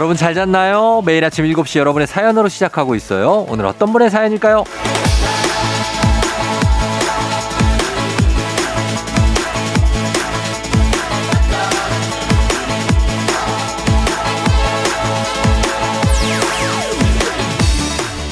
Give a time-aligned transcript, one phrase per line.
[0.00, 1.02] 여러분 잘 잤나요?
[1.04, 3.44] 매일 아침 7시 여러분의 사연으로 시작하고 있어요.
[3.50, 4.64] 오늘 어떤 분의 사연일까요?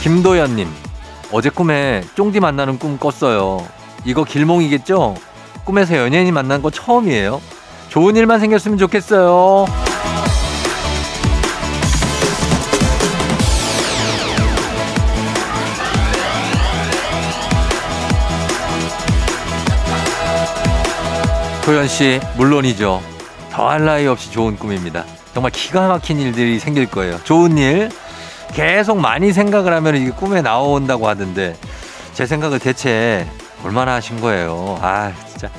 [0.00, 0.68] 김도연님,
[1.32, 3.62] 어제 꿈에 쫑디 만나는 꿈 꿨어요.
[4.06, 5.16] 이거 길몽이겠죠?
[5.64, 7.42] 꿈에서 연예인이 만난 거 처음이에요.
[7.90, 9.87] 좋은 일만 생겼으면 좋겠어요.
[21.68, 23.02] 도현 씨, 물론이죠.
[23.52, 25.04] 더할 나위 없이 좋은 꿈입니다.
[25.34, 27.20] 정말 기가 막힌 일들이 생길 거예요.
[27.24, 27.90] 좋은 일
[28.54, 31.58] 계속 많이 생각을 하면 이게 꿈에 나온다고 하던데
[32.14, 33.28] 제 생각을 대체
[33.62, 34.78] 얼마나 하신 거예요.
[34.80, 35.50] 아, 진짜.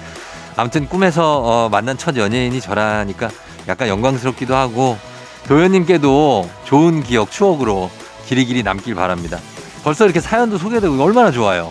[0.55, 3.29] 아무튼 꿈에서 어, 만난 첫 연예인이 저라니까
[3.67, 4.97] 약간 영광스럽기도 하고
[5.47, 7.91] 도현님께도 좋은 기억, 추억으로
[8.25, 9.37] 길이길이 남길 바랍니다.
[9.83, 11.69] 벌써 이렇게 사연도 소개되고 얼마나 좋아요.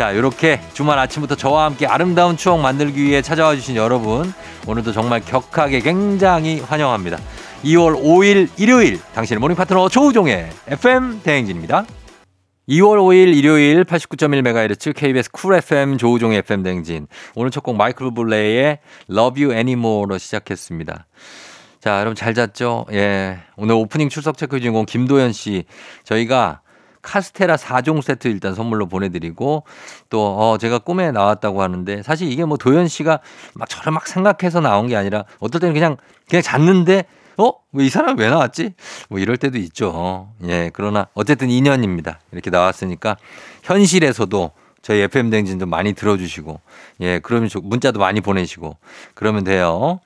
[0.00, 4.32] 자, 이렇게 주말 아침부터 저와 함께 아름다운 추억 만들기 위해 찾아와 주신 여러분,
[4.66, 7.18] 오늘도 정말 격하게 굉장히 환영합니다.
[7.64, 11.84] 2월 5일 일요일, 당신의 모닝 파트너 조우종의 FM 대행진입니다.
[12.70, 17.06] 2월 5일 일요일 89.1MHz KBS 쿨 FM 조우종의 FM 대행진.
[17.34, 18.78] 오늘 첫 곡 마이클 부블레의
[19.10, 21.08] Love You Anymore로 시작했습니다.
[21.82, 22.86] 자, 여러분 잘 잤죠?
[22.92, 23.38] 예.
[23.56, 25.64] 오늘 오프닝 출석 체크 주인공 김도현 씨.
[26.04, 26.59] 저희가
[27.02, 29.64] 카스테라 4종 세트 일단 선물로 보내드리고
[30.08, 33.20] 또 어, 제가 꿈에 나왔다고 하는데 사실 이게 뭐 도현 씨가
[33.54, 35.96] 막 저를 막 생각해서 나온 게 아니라 어떨 때는 그냥
[36.28, 37.04] 그냥 잤는데
[37.38, 37.52] 어?
[37.72, 38.74] 왜 이 사람 왜 나왔지?
[39.08, 40.28] 뭐 이럴 때도 있죠.
[40.46, 42.20] 예, 그러나 어쨌든 인연입니다.
[42.32, 43.16] 이렇게 나왔으니까
[43.62, 44.50] 현실에서도
[44.82, 46.60] 저희 FM 댕진 좀 많이 들어주시고
[47.00, 48.76] 예, 그러면 문자도 많이 보내시고
[49.14, 50.00] 그러면 돼요.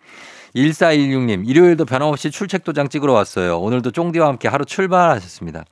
[0.55, 3.59] 1416님, 일요일도 변함없이 출첵 도장 찍으러 왔어요.
[3.59, 5.65] 오늘도 쫑디와 함께 하루 출발하셨습니다.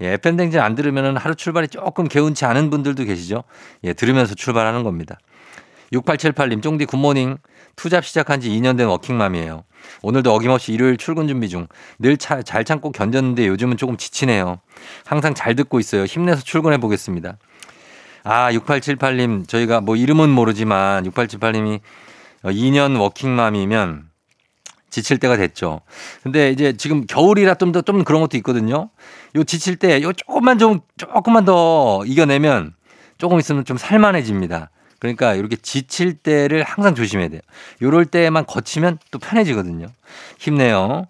[0.00, 3.44] 예, FM댕진 안 들으면 하루 출발이 조금 개운치 않은 분들도 계시죠?
[3.84, 5.18] 예, 들으면서 출발하는 겁니다.
[5.92, 7.38] 6878님, 쫑디 굿모닝.
[7.76, 9.64] 투잡 시작한 지 2년 된 워킹맘이에요.
[10.02, 11.68] 오늘도 어김없이 일요일 출근 준비 중.
[11.98, 14.60] 늘 잘 참고 견뎠는데 요즘은 조금 지치네요.
[15.06, 16.04] 항상 잘 듣고 있어요.
[16.04, 17.38] 힘내서 출근해 보겠습니다.
[18.24, 21.80] 아, 6878님, 저희가 뭐 이름은 모르지만 6878님이
[22.42, 24.07] 2년 워킹맘이면
[24.90, 25.80] 지칠 때가 됐죠.
[26.22, 28.88] 근데 이제 지금 겨울이라 좀더좀 그런 것도 있거든요.
[29.36, 32.74] 요 지칠 때 요 조금만 좀 조금만 더 이겨내면
[33.18, 34.70] 조금 있으면 좀 살만해집니다.
[34.98, 37.40] 그러니까 이렇게 지칠 때를 항상 조심해야 돼요.
[37.82, 39.86] 요럴 때만 거치면 또 편해지거든요.
[40.38, 41.06] 힘내요.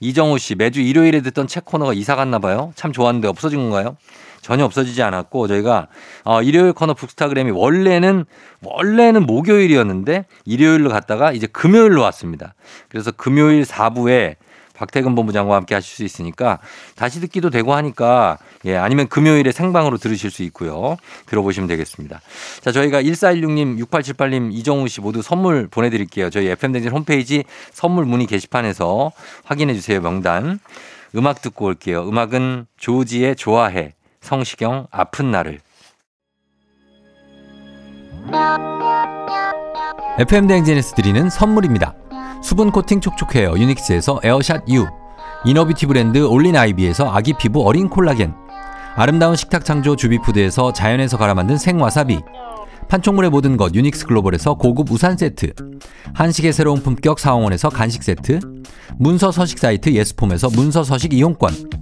[0.00, 2.72] 이정우 씨 매주 일요일에 듣던 책 코너가 이사 갔나 봐요.
[2.76, 3.96] 참 좋았는데 없어진 건가요?
[4.42, 5.86] 전혀 없어지지 않았고 저희가
[6.24, 8.26] 어, 일요일 코너 북스타그램이 원래는
[8.62, 12.54] 원래는 목요일이었는데 일요일로 갔다가 이제 금요일로 왔습니다.
[12.88, 14.36] 그래서 금요일 4부에
[14.74, 16.58] 박태근 본부장과 함께 하실 수 있으니까
[16.96, 20.96] 다시 듣기도 되고 하니까 예, 아니면 금요일에 생방으로 들으실 수 있고요.
[21.26, 22.20] 들어보시면 되겠습니다.
[22.62, 26.30] 자, 저희가 1416님, 6878님, 이정우 씨 모두 선물 보내드릴게요.
[26.30, 29.12] 저희 FM 대행진 홈페이지 선물 문의 게시판에서
[29.44, 30.00] 확인해 주세요.
[30.00, 30.58] 명단.
[31.14, 32.08] 음악 듣고 올게요.
[32.08, 33.92] 음악은 조지의 좋아해.
[34.22, 35.58] 성시경 아픈 날을
[40.18, 41.94] FM 대행진에서 드리는 선물입니다.
[42.42, 44.86] 수분 코팅 촉촉 헤어 유닉스에서 에어샷 U.
[45.44, 48.32] inner beauty 브랜드 올린 아이비에서 아기 피부 어린 콜라겐.
[48.94, 52.20] 아름다운 식탁 창조 주비푸드에서 자연에서 갈아 만든 생와사비.
[52.88, 55.52] 판촉물의 모든 것 유닉스 글로벌에서 고급 우산 세트.
[56.14, 58.38] 한식의 새로운 품격 사원에서 간식 세트.
[58.98, 61.81] 문서 서식 사이트 예스폼에서 문서 서식 이용권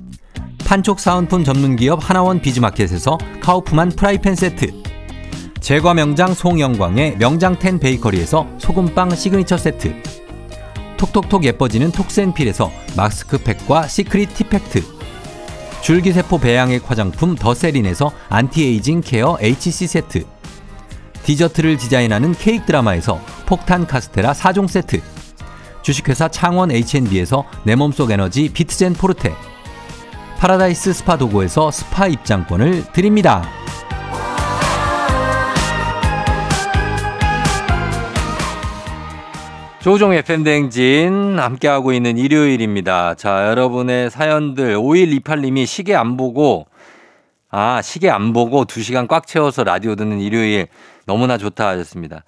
[0.71, 4.71] 판촉 사은품 전문 기업 하나원 비즈마켓에서 카우프만 프라이팬 세트.
[5.59, 9.93] 제과 명장 송영광의 명장 텐 베이커리에서 소금빵 시그니처 세트.
[10.95, 14.81] 톡톡톡 예뻐지는 톡센필에서 마스크팩과 시크릿 티팩트.
[15.81, 20.23] 줄기세포 배양액 화장품 더세린에서 anti-aging care HC 세트.
[21.23, 25.01] 디저트를 디자인하는 케이크 드라마에서 폭탄 카스테라 4종 세트.
[25.81, 29.35] 주식회사 창원 H&B에서 내 몸속 에너지 비트젠 포르테
[30.41, 33.43] 파라다이스 스파 도고에서 스파 입장권을 드립니다.
[39.81, 43.13] 조종의 FM대행진 함께하고 있는 일요일입니다.
[43.13, 46.65] 자, 여러분의 사연들 5128님이 시계 안 보고
[47.51, 50.67] 아, 시계 안 보고 2시간 꽉 채워서 라디오 듣는 일요일
[51.05, 52.23] 너무나 좋다 하셨습니다.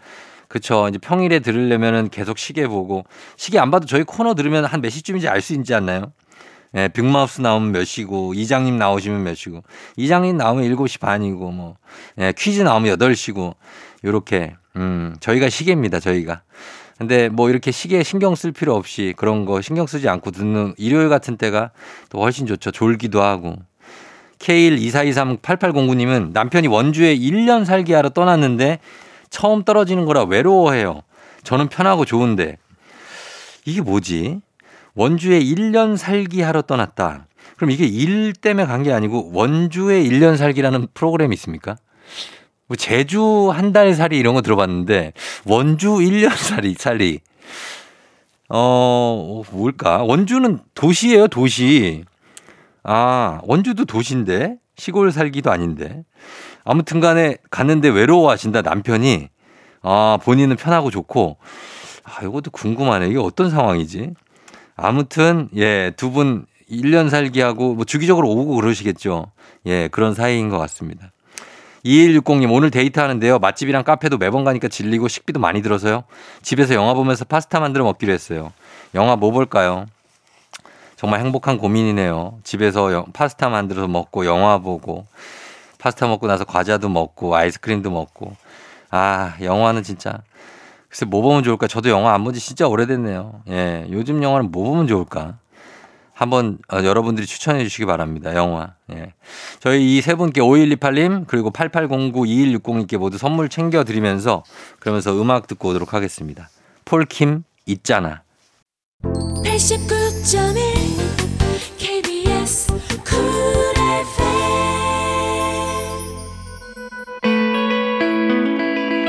[0.48, 0.88] 그쵸.
[0.88, 3.06] 이제 평일에 들으려면은 계속 시계 보고
[3.38, 6.12] 시계 안 봐도 저희 코너 들으면 한 몇 시쯤인지 알 수 있지 않나요?
[6.76, 9.64] 예, 빅마우스 나오면 몇 시고, 이장님 나오시면 몇 시고,
[9.96, 11.76] 이장님 나오면 7시 반이고, 뭐,
[12.20, 13.56] 예, 퀴즈 나오면 8시고,
[14.04, 16.42] 요렇게, 음, 저희가 시계입니다, 저희가.
[16.98, 21.10] 근데 뭐 이렇게 시계에 신경 쓸 필요 없이 그런 거 신경 쓰지 않고 듣는 일요일
[21.10, 21.72] 같은 때가
[22.10, 22.72] 또 훨씬 좋죠.
[22.72, 23.58] 졸기도 하고.
[24.40, 28.80] K124238809님은 남편이 원주에 1년 살기 하러 떠났는데
[29.30, 31.02] 처음 떨어지는 거라 외로워해요.
[31.44, 32.58] 저는 편하고 좋은데.
[33.66, 34.42] 이게 뭐지?
[34.96, 37.28] 원주에 1년 살기 하러 떠났다.
[37.58, 41.76] 그럼 이게 일 때문에 간 게 아니고 원주에 1년 살기라는 프로그램이 있습니까?
[42.68, 45.14] 뭐 제주 한 달 살이 이런 거 들어봤는데
[45.46, 47.20] 원주 1년 살이 살이
[48.50, 50.04] 어 뭘까?
[50.04, 52.04] 원주는 도시예요, 도시.
[52.84, 56.04] 아, 원주도 도시인데 시골 살기도 아닌데.
[56.64, 59.30] 아무튼 간에 갔는데 외로워하신다 남편이.
[59.82, 61.38] 아, 본인은 편하고 좋고.
[62.04, 63.08] 아, 이것도 궁금하네.
[63.08, 64.12] 이게 어떤 상황이지?
[64.76, 69.32] 아무튼 예, 두 분 1년 살기하고 뭐 주기적으로 오고 그러시겠죠.
[69.66, 71.12] 예, 그런 사이인 것 같습니다.
[71.86, 73.40] 2160님 오늘 데이트 하는데요.
[73.40, 76.04] 맛집이랑 카페도 매번 가니까 질리고 식비도 많이 들어서요.
[76.42, 78.54] 집에서 영화 보면서 파스타 만들어 먹기로 했어요.
[78.96, 79.86] 영화 뭐 볼까요?
[80.96, 82.40] 정말 행복한 고민이네요.
[82.44, 85.06] 집에서 파스타 만들어서 먹고 영화 보고
[85.78, 88.34] 파스타 먹고 나서 과자도 먹고 아이스크림도 먹고
[88.90, 90.20] 아 영화는 진짜
[90.94, 91.66] 글쎄 뭐 보면 좋을까?
[91.66, 93.42] 저도 영화 안 본 지 진짜 오래됐네요.
[93.50, 95.40] 예, 요즘 영화는 뭐 보면 좋을까?
[96.14, 98.36] 한번 어, 여러분들이 추천해 주시기 바랍니다.
[98.36, 98.76] 영화.
[98.94, 99.14] 예.
[99.60, 104.44] 저희 이 세 분께 5128님 그리고 8809-2160님께 모두 선물 챙겨 드리면서
[104.80, 106.50] 그러면서 음악 듣고 오도록 하겠습니다.
[106.86, 108.22] 폴킴 있잖아.
[109.02, 110.63] 89.1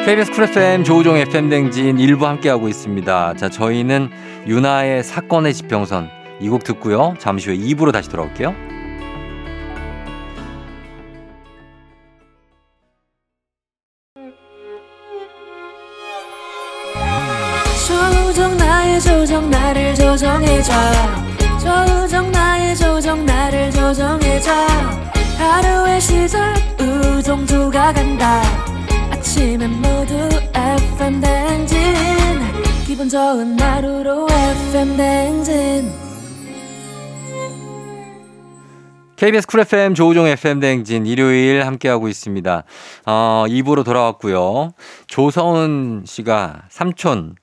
[0.04, 3.34] KBS 쿨 FM 조우종 FM 댕진 일부 함께하고 있습니다.
[3.36, 4.10] 자, 저희는
[4.46, 6.10] 유나의 사건의 지평선
[6.40, 7.14] 이 곡 듣고요.
[7.18, 8.54] 잠시 후에 2부로 다시 돌아올게요.
[17.86, 20.72] 조정 나의 조정 나를 조정해줘
[21.60, 24.50] 조정 나의 조정 나를 조정해줘
[25.38, 28.42] 하루의 시절 우정조가 간다
[29.34, 30.14] 아침엔 모두
[30.54, 31.78] FM 댕진
[32.86, 35.92] 기분 좋은 하루로 FM 댕진
[39.16, 42.62] KBS 쿨 FM 조우종 FM 대행진 일요일 함께하고 있습니다.
[43.06, 44.72] 어, 2부로 돌아왔고요.
[45.08, 47.34] 조서은 씨가 삼촌,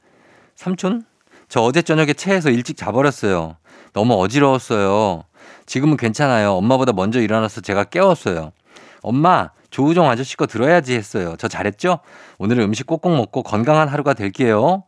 [0.55, 1.03] 삼촌?
[1.49, 3.57] 저 어제 저녁에 체해서 일찍 자버렸어요.
[3.91, 5.25] 너무 어지러웠어요.
[5.65, 6.53] 지금은 괜찮아요.
[6.53, 8.53] 엄마보다 먼저 일어나서 제가 깨웠어요.
[9.01, 11.35] 엄마, 조우종 아저씨 거 들어야지 했어요.
[11.39, 11.99] 저 잘했죠?
[12.37, 14.83] 오늘은 음식 꼭꼭 먹고 건강한 하루가 될게요.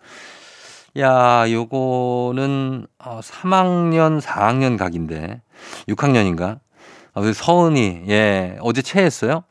[1.00, 5.42] 야, 요거는 3학년, 어, 4학년 각인데
[5.88, 6.60] 6학년인가?
[7.16, 9.44] 아, 그 서은이, 예, 어제 체했어요?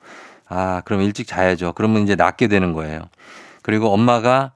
[0.48, 1.72] 아, 그럼 일찍 자야죠.
[1.72, 3.08] 그러면 이제 낫게 되는 거예요.
[3.62, 4.52] 그리고 엄마가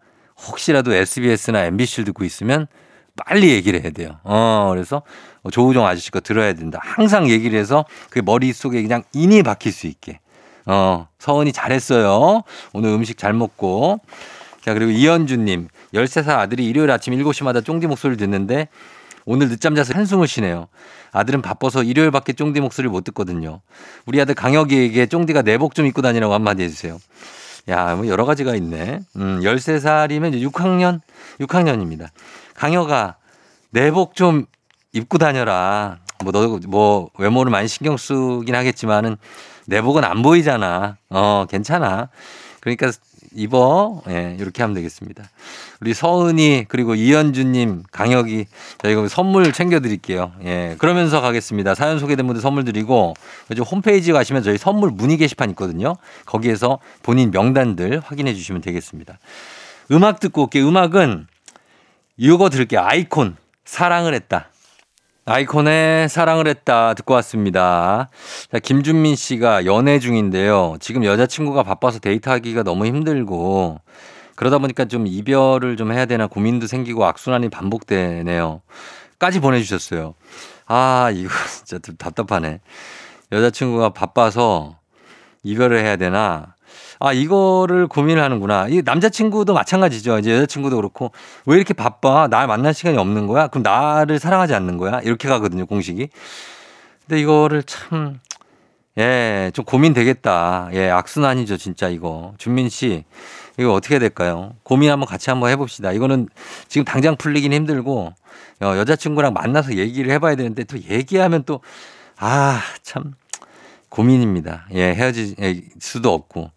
[0.47, 2.66] 혹시라도 SBS나 MBC를 듣고 있으면
[3.16, 4.18] 빨리 얘기를 해야 돼요.
[4.25, 5.02] 어, 그래서
[5.50, 6.78] 조우정 아저씨 거 들어야 된다.
[6.83, 10.21] 항상 얘기를 해서 그 머릿속에 그냥 인이 박힐 수 있게.
[10.66, 12.42] 어, 서은이 잘했어요.
[12.73, 14.00] 오늘 음식 잘 먹고.
[14.62, 18.68] 자, 그리고 이현주님, 13살 아들이 일요일 아침 7시마다 쫑디 목소리를 듣는데
[19.25, 20.68] 오늘 늦잠 자서 한숨을 쉬네요.
[21.12, 23.61] 아들은 바빠서 일요일밖에 쫑디 목소리를 못 듣거든요.
[24.06, 26.99] 우리 아들 강혁이에게 쫑디가 내복 좀 입고 다니라고 한마디 해주세요.
[27.68, 29.00] 야, 뭐 여러 가지가 있네.
[29.16, 31.00] 음, 13살이면 이제 6학년?
[31.40, 32.08] 6학년입니다.
[32.54, 33.16] 강혁아,
[33.70, 34.46] 내복 좀
[34.92, 35.99] 입고 다녀라.
[36.23, 39.16] 뭐, 너, 뭐, 외모를 많이 신경 쓰긴 하겠지만은
[39.66, 40.96] 내복은 안 보이잖아.
[41.11, 42.08] 어, 괜찮아.
[42.61, 42.90] 그러니까
[43.37, 44.02] 입어.
[44.08, 45.25] 예, 이렇게 하면 되겠습니다.
[45.80, 48.46] 우리 서은이 그리고 이현주님, 강혁이
[48.78, 50.32] 저희가 선물 챙겨드릴게요.
[50.44, 51.75] 예, 그러면서 가겠습니다.
[51.75, 53.14] 사연 소개된 분들 선물 드리고
[53.52, 55.96] 이제 홈페이지 가시면 저희 선물 문의 게시판 있거든요.
[56.25, 59.18] 거기에서 본인 명단들 확인해 주시면 되겠습니다.
[59.92, 60.66] 음악 듣고 올게요.
[60.66, 61.26] 음악은
[62.16, 62.80] 이거 들을게요.
[62.80, 64.49] 아이콘 사랑을 했다.
[65.28, 68.09] 아이콘의 사랑을 했다 듣고 왔습니다.
[68.52, 70.76] 자, 김준민 씨가 연애 중인데요.
[70.78, 73.80] 지금 여자친구가 바빠서 데이트하기가 너무 힘들고
[74.37, 78.62] 그러다 보니까 좀 이별을 좀 해야 되나 고민도 생기고 악순환이 반복되네요.
[79.18, 80.14] 까지 보내주셨어요.
[80.66, 82.61] 아, 이거 진짜 좀 답답하네.
[83.33, 84.78] 여자친구가 바빠서
[85.42, 86.54] 이별을 해야 되나?
[86.99, 88.69] 아, 이거를 고민을 하는구나.
[88.69, 90.19] 이 남자친구도 마찬가지죠.
[90.19, 91.12] 이제 여자친구도 그렇고
[91.45, 92.29] 왜 이렇게 바빠?
[92.29, 93.49] 날 만날 시간이 없는 거야?
[93.49, 95.00] 그럼 나를 사랑하지 않는 거야?
[95.00, 96.09] 이렇게 가거든요, 공식이.
[97.07, 98.19] 근데 이거를 참,
[98.99, 100.71] 예, 좀 고민되겠다.
[100.73, 102.35] 예, 악순환이죠, 진짜 이거.
[102.38, 103.05] 준민 씨,
[103.59, 104.55] 이거 어떻게 될까요?
[104.62, 105.93] 고민 한번 같이 한번 해봅시다.
[105.93, 106.29] 이거는
[106.69, 108.12] 지금 당장 풀리긴 힘들고,
[108.62, 111.61] 어, 여자친구랑 만나서 얘기를 해봐야 되는데 또 얘기하면 또,
[112.19, 113.15] 아, 참,
[113.88, 114.67] 고민입니다.
[114.75, 115.37] 예, 헤어질
[115.79, 116.50] 수도 없고.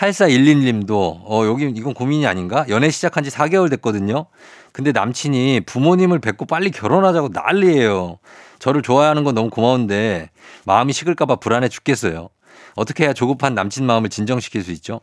[0.00, 2.64] 8411님도, 어, 여기 이건 고민이 아닌가?
[2.70, 4.26] 연애 시작한 지 4개월 됐거든요.
[4.72, 8.18] 근데 남친이 부모님을 뵙고 빨리 결혼하자고 난리예요.
[8.58, 10.30] 저를 좋아하는 건 너무 고마운데
[10.64, 12.30] 마음이 식을까 봐 불안해 죽겠어요.
[12.76, 15.00] 어떻게 해야 조급한 남친 마음을 진정시킬 수 있죠?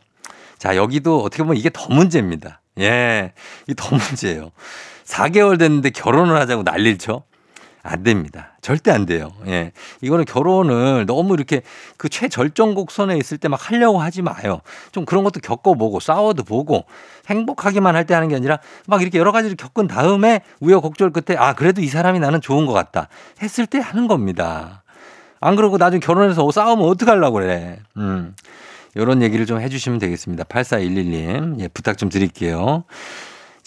[0.58, 2.60] 자, 여기도 어떻게 보면 이게 더 문제입니다.
[2.80, 3.32] 예,
[3.66, 4.50] 이게 더 문제예요.
[5.04, 7.22] 4개월 됐는데 결혼을 하자고 난리를 쳐?
[7.82, 8.52] 안 됩니다.
[8.60, 9.32] 절대 안 돼요.
[9.46, 9.72] 예.
[10.02, 11.62] 이거는 결혼을 너무 이렇게
[11.96, 14.60] 그 최절정 곡선에 있을 때 막 하려고 하지 마요.
[14.92, 16.84] 좀 그런 것도 겪어보고 싸워도 보고
[17.28, 21.54] 행복하기만 할 때 하는 게 아니라 막 이렇게 여러 가지를 겪은 다음에 우여곡절 끝에 아,
[21.54, 23.08] 그래도 이 사람이 나는 좋은 것 같다.
[23.42, 24.82] 했을 때 하는 겁니다.
[25.40, 27.78] 안 그러고 나중에 결혼해서 싸우면 어떡하려고 그래.
[27.96, 28.34] 음.
[28.96, 30.44] 요런 얘기를 좀 해주시면 되겠습니다.
[30.44, 31.60] 8411님.
[31.60, 32.84] 예, 부탁 좀 드릴게요.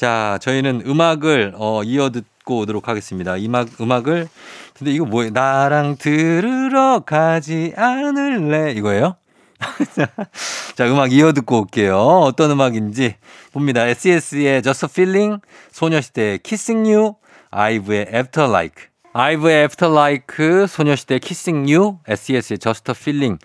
[0.02, 3.36] 자, 저희는 음악을 어, 이어 듣고 오도록 하겠습니다.
[3.36, 4.30] 음악, 음악을.
[4.74, 5.30] 근데 이거 뭐예요?
[5.30, 8.72] 나랑 들으러 가지 않을래?
[8.72, 9.16] 이거예요?
[10.76, 12.00] 자, 음악 이어 듣고 올게요.
[12.00, 13.14] 어떤 음악인지
[13.54, 13.86] 봅니다.
[13.86, 15.40] SES의 Just a Feeling,
[15.72, 17.14] 소녀시대의 Kissing You,
[17.52, 18.86] 아이브의 After Like.
[19.14, 23.38] 아이브의 After Like, 소녀시대의 Kissing You, SES의 Just a Feeling.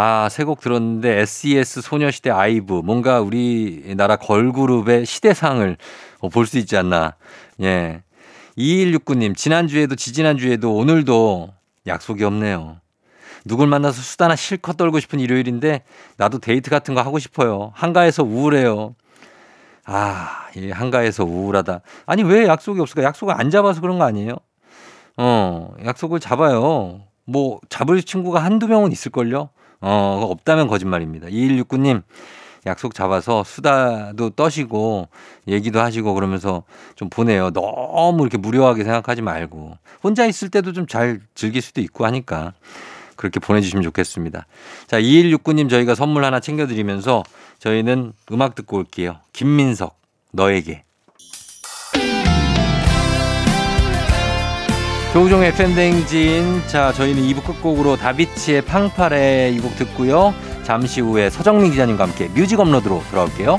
[0.00, 5.76] 아, 세 곡 들었는데 SES 소녀시대 아이브 뭔가 우리나라 걸그룹의 시대상을
[6.32, 7.16] 볼 수 있지 않나.
[7.62, 8.02] 예.
[8.56, 11.52] 2169님, 지난주에도 지지난주에도 오늘도
[11.88, 12.76] 약속이 없네요.
[13.44, 15.82] 누굴 만나서 수다나 실컷 떨고 싶은 일요일인데
[16.16, 17.72] 나도 데이트 같은 거 하고 싶어요.
[17.74, 18.94] 한가해서 우울해요.
[19.84, 21.80] 아, 이 한가해서 우울하다.
[22.06, 23.02] 아니, 왜 약속이 없을까?
[23.02, 24.36] 약속을 안 잡아서 그런 거 아니에요?
[25.16, 27.02] 어, 약속을 잡아요.
[27.24, 29.50] 뭐, 잡을 친구가 한두 명은 있을걸요?
[29.80, 31.28] 어, 없다면 거짓말입니다.
[31.28, 32.02] 2169님,
[32.66, 35.08] 약속 잡아서 수다도 떠시고
[35.46, 36.64] 얘기도 하시고 그러면서
[36.96, 37.50] 좀 보내요.
[37.50, 39.78] 너무 이렇게 무료하게 생각하지 말고.
[40.02, 42.54] 혼자 있을 때도 좀 잘 즐길 수도 있고 하니까
[43.16, 44.46] 그렇게 보내주시면 좋겠습니다.
[44.86, 47.22] 자, 2169님 저희가 선물 하나 챙겨드리면서
[47.58, 49.16] 저희는 음악 듣고 올게요.
[49.32, 49.98] 김민석,
[50.32, 50.84] 너에게.
[55.12, 56.62] 조우종의 팬댕진.
[56.68, 60.34] 자, 저희는 2부 끝곡으로 다비치의 팡파레 이 곡 듣고요.
[60.64, 63.58] 잠시 후에 서정민 기자님과 함께 뮤직 업로드로 돌아올게요.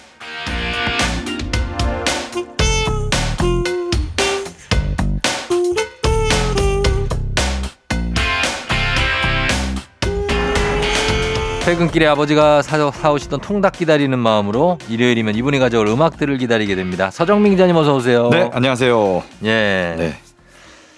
[11.71, 17.09] 퇴근길에 아버지가 사, 사오시던 통닭 기다리는 마음으로 일요일이면 이분이 가져올 음악들을 기다리게 됩니다.
[17.11, 18.27] 서정민 기자님 어서 오세요.
[18.29, 19.23] 네, 안녕하세요.
[19.45, 19.95] 예.
[19.97, 20.17] 네.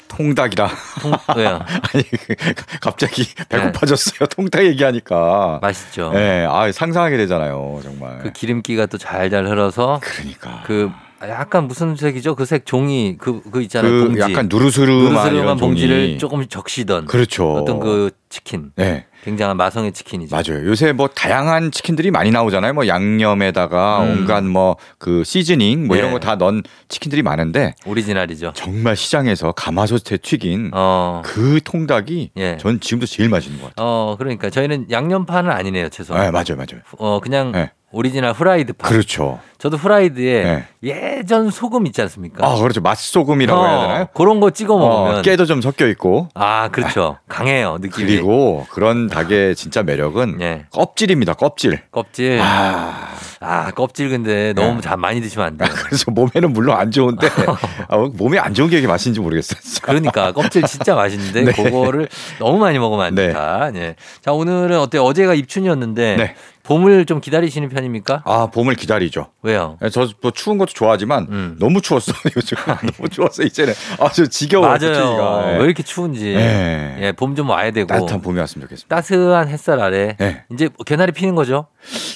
[0.07, 0.69] 통닭이라.
[0.99, 1.59] 통, 왜요?
[1.93, 4.27] 아니, 그, 갑자기 배고파졌어요.
[4.35, 5.59] 통닭 얘기하니까.
[5.61, 6.09] 맛있죠.
[6.11, 8.17] 네, 아, 상상하게 되잖아요, 정말.
[8.23, 10.63] 그 기름기가 또 잘잘 흘러서 그러니까.
[10.65, 10.89] 그
[11.21, 12.33] 약간 무슨 색이죠?
[12.35, 13.91] 그 색 종이 그그 있잖아요.
[13.91, 14.19] 그 봉지.
[14.21, 16.17] 약간 누르스름한 봉지를.
[16.17, 17.53] 조금 적시던 그렇죠.
[17.53, 18.71] 어떤 그 치킨.
[18.75, 19.05] 네.
[19.23, 20.35] 굉장한 마성의 치킨이죠.
[20.35, 20.65] 맞아요.
[20.67, 22.73] 요새 뭐 다양한 치킨들이 많이 나오잖아요.
[22.73, 24.09] 뭐 양념에다가 음.
[24.19, 26.13] 온갖 뭐 그 seasoning 뭐 이런 예.
[26.13, 28.53] 거다 넣은 치킨들이 많은데 오리지널이죠.
[28.55, 31.21] 정말 시장에서 가마솥에 튀긴 어.
[31.25, 32.57] 그 통닭이 예.
[32.57, 33.85] 전 지금도 제일 맛있는 것 같아요.
[33.85, 36.17] 어, 그러니까 저희는 양념파는 아니네요, 죄송.
[36.17, 36.81] 네, 맞아요, 맞아요.
[36.97, 37.71] 어, 그냥 네.
[37.91, 38.89] 오리지널 후라이드파.
[38.91, 39.39] 그렇죠.
[39.59, 40.65] 저도 후라이드에 네.
[40.83, 42.45] 예전 소금 있지 않습니까?
[42.45, 42.81] 아, 그렇죠.
[42.81, 44.07] 맛소금이라고 해야 되나요?
[44.15, 46.27] 그런 거 찍어 먹으면 어, 깨도 좀 섞여 있고.
[46.33, 47.17] 아, 그렇죠.
[47.29, 48.07] 강해요, 느낌이.
[48.07, 50.65] 그리고 그런 닭의 진짜 매력은 예.
[50.71, 51.33] 껍질입니다.
[51.33, 51.79] 껍질.
[51.91, 52.39] 껍질.
[52.41, 54.81] 아, 아, 껍질 근데 너무 네.
[54.81, 55.69] 잘 많이 드시면 안 돼요.
[55.85, 57.27] 그래서 몸에는 물론 안 좋은데
[57.89, 59.59] 아, 몸에 안 좋은 게 이게 맛있는지 모르겠어요.
[59.81, 61.51] 그러니까 껍질 진짜 맛있는데 네.
[61.51, 62.07] 그거를
[62.39, 63.27] 너무 많이 먹으면 안 네.
[63.27, 63.69] 된다.
[63.75, 63.95] 예.
[64.21, 65.03] 자, 오늘은 어때요?
[65.03, 66.35] 어제가 입춘이었는데 네.
[66.63, 68.21] 봄을 좀 기다리시는 편입니까?
[68.25, 69.27] 아, 봄을 기다리죠.
[69.41, 69.77] 왜요?
[69.91, 71.55] 저뭐 추운 것도 좋아하지만 음.
[71.59, 72.57] 너무 추웠어 요즘
[72.97, 75.51] 너무 추워서 이제는 아저 지겨워 맞아요.
[75.55, 75.57] 예.
[75.57, 76.25] 왜 이렇게 추운지.
[76.33, 76.97] 예.
[77.01, 77.87] 예, 봄 좀 와야 되고.
[77.87, 78.95] 따뜻한 봄이 왔으면 좋겠습니다.
[78.95, 80.43] 따스한 햇살 아래 예.
[80.53, 81.65] 이제 개나리 피는 거죠?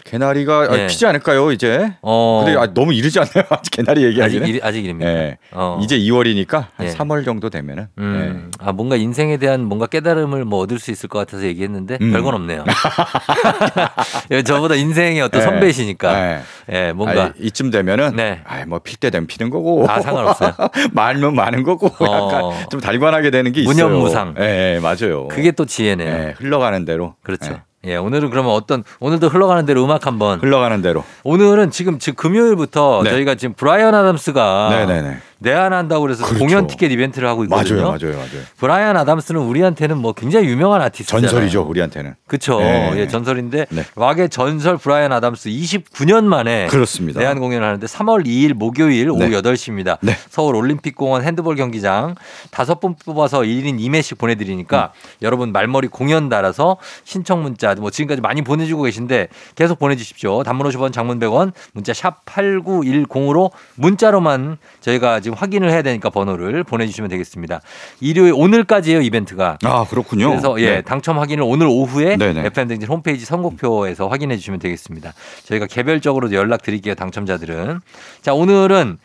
[0.05, 0.87] 개나리가 아, 예.
[0.87, 1.91] 피지 않을까요 이제?
[2.01, 2.43] 어.
[2.45, 3.43] 근데 아, 너무 이르지 않나요?
[3.51, 4.47] 아직 개나리 아직 얘기하기는.
[4.47, 5.09] 일, 아직 일입니다.
[5.11, 5.37] 예.
[5.51, 5.79] 어.
[5.83, 6.91] 이제 2월이니까 한 예.
[6.93, 7.87] 3월 정도 되면은.
[7.97, 12.11] 음, 아 뭔가 인생에 대한 뭔가 깨달음을 뭐 얻을 수 있을 것 같아서 얘기했는데 음.
[12.13, 12.63] 별건 없네요.
[14.37, 15.45] 예, 저보다 인생의 어떤 예.
[15.45, 16.39] 선배시니까 예.
[16.71, 18.41] 예, 뭔가 아, 이쯤 되면은 네.
[18.45, 19.85] 아, 뭐필 때 되면 피는 거고.
[19.89, 20.53] 아, 상관없어요.
[20.93, 21.87] 말면 많은 거고.
[21.87, 22.29] 어.
[22.51, 23.73] 약간 좀 달관하게 되는 게 있어요.
[23.87, 24.35] 무념무상.
[24.39, 25.27] 예, 예, 맞아요.
[25.27, 26.09] 그게 또 지혜네요.
[26.09, 27.15] 예, 흘러가는 대로.
[27.23, 27.61] 그렇죠.
[27.85, 30.39] 예, 예, 오늘은 그러면 어떤 오늘도 흘러가는 대로 음악 한번.
[30.39, 31.03] 흘러가는 대로.
[31.23, 33.11] 오늘은 지금 지금 금요일부터 네.
[33.11, 35.17] 저희가 지금 브라이언 아담스가 네네네.
[35.39, 36.43] 내한한다고 그래서 그렇죠.
[36.43, 37.81] 공연 티켓 이벤트를 하고 있거든요.
[37.83, 38.43] 맞아요, 맞아요, 맞아요.
[38.57, 41.29] 브라이언 아담스는 우리한테는 뭐 굉장히 유명한 아티스트잖아요.
[41.29, 42.15] 전설이죠, 우리한테는.
[42.27, 42.59] 그쵸.
[42.59, 42.93] 네.
[42.97, 43.83] 예, 전설인데 네.
[43.95, 47.19] 락의 전설 브라이언 아담스 29년 만에 그렇습니다.
[47.19, 49.29] 내한 공연을 하는데 3월 2일 목요일 오후 네.
[49.29, 49.97] 8시입니다.
[50.01, 50.15] 네.
[50.29, 52.15] 서울 올림픽공원 핸드볼 경기장
[52.51, 55.09] 다섯 분 뽑아서 1인 2매씩 보내드리니까 음.
[55.21, 60.43] 여러분 말머리 공연 달아서 신청 문자 뭐 지금까지 많이 보내주고 계신데 계속 보내주십시오.
[60.43, 67.09] 단문 50원 장문 100원 문자 샵 8910으로 문자로만 저희가 지금 확인을 해야 되니까 번호를 보내주시면
[67.09, 67.59] 되겠습니다.
[67.99, 69.57] 일요일 오늘까지예요 이벤트가.
[69.65, 70.29] 아, 그렇군요.
[70.29, 70.81] 그래서 예 네.
[70.81, 72.45] 당첨 확인을 오늘 오후에 네네.
[72.45, 75.13] FM 댕진 홈페이지 선곡표에서 확인해 주시면 되겠습니다.
[75.43, 77.81] 저희가 개별적으로 연락 드릴게요 당첨자들은.
[78.21, 78.99] 자 오늘은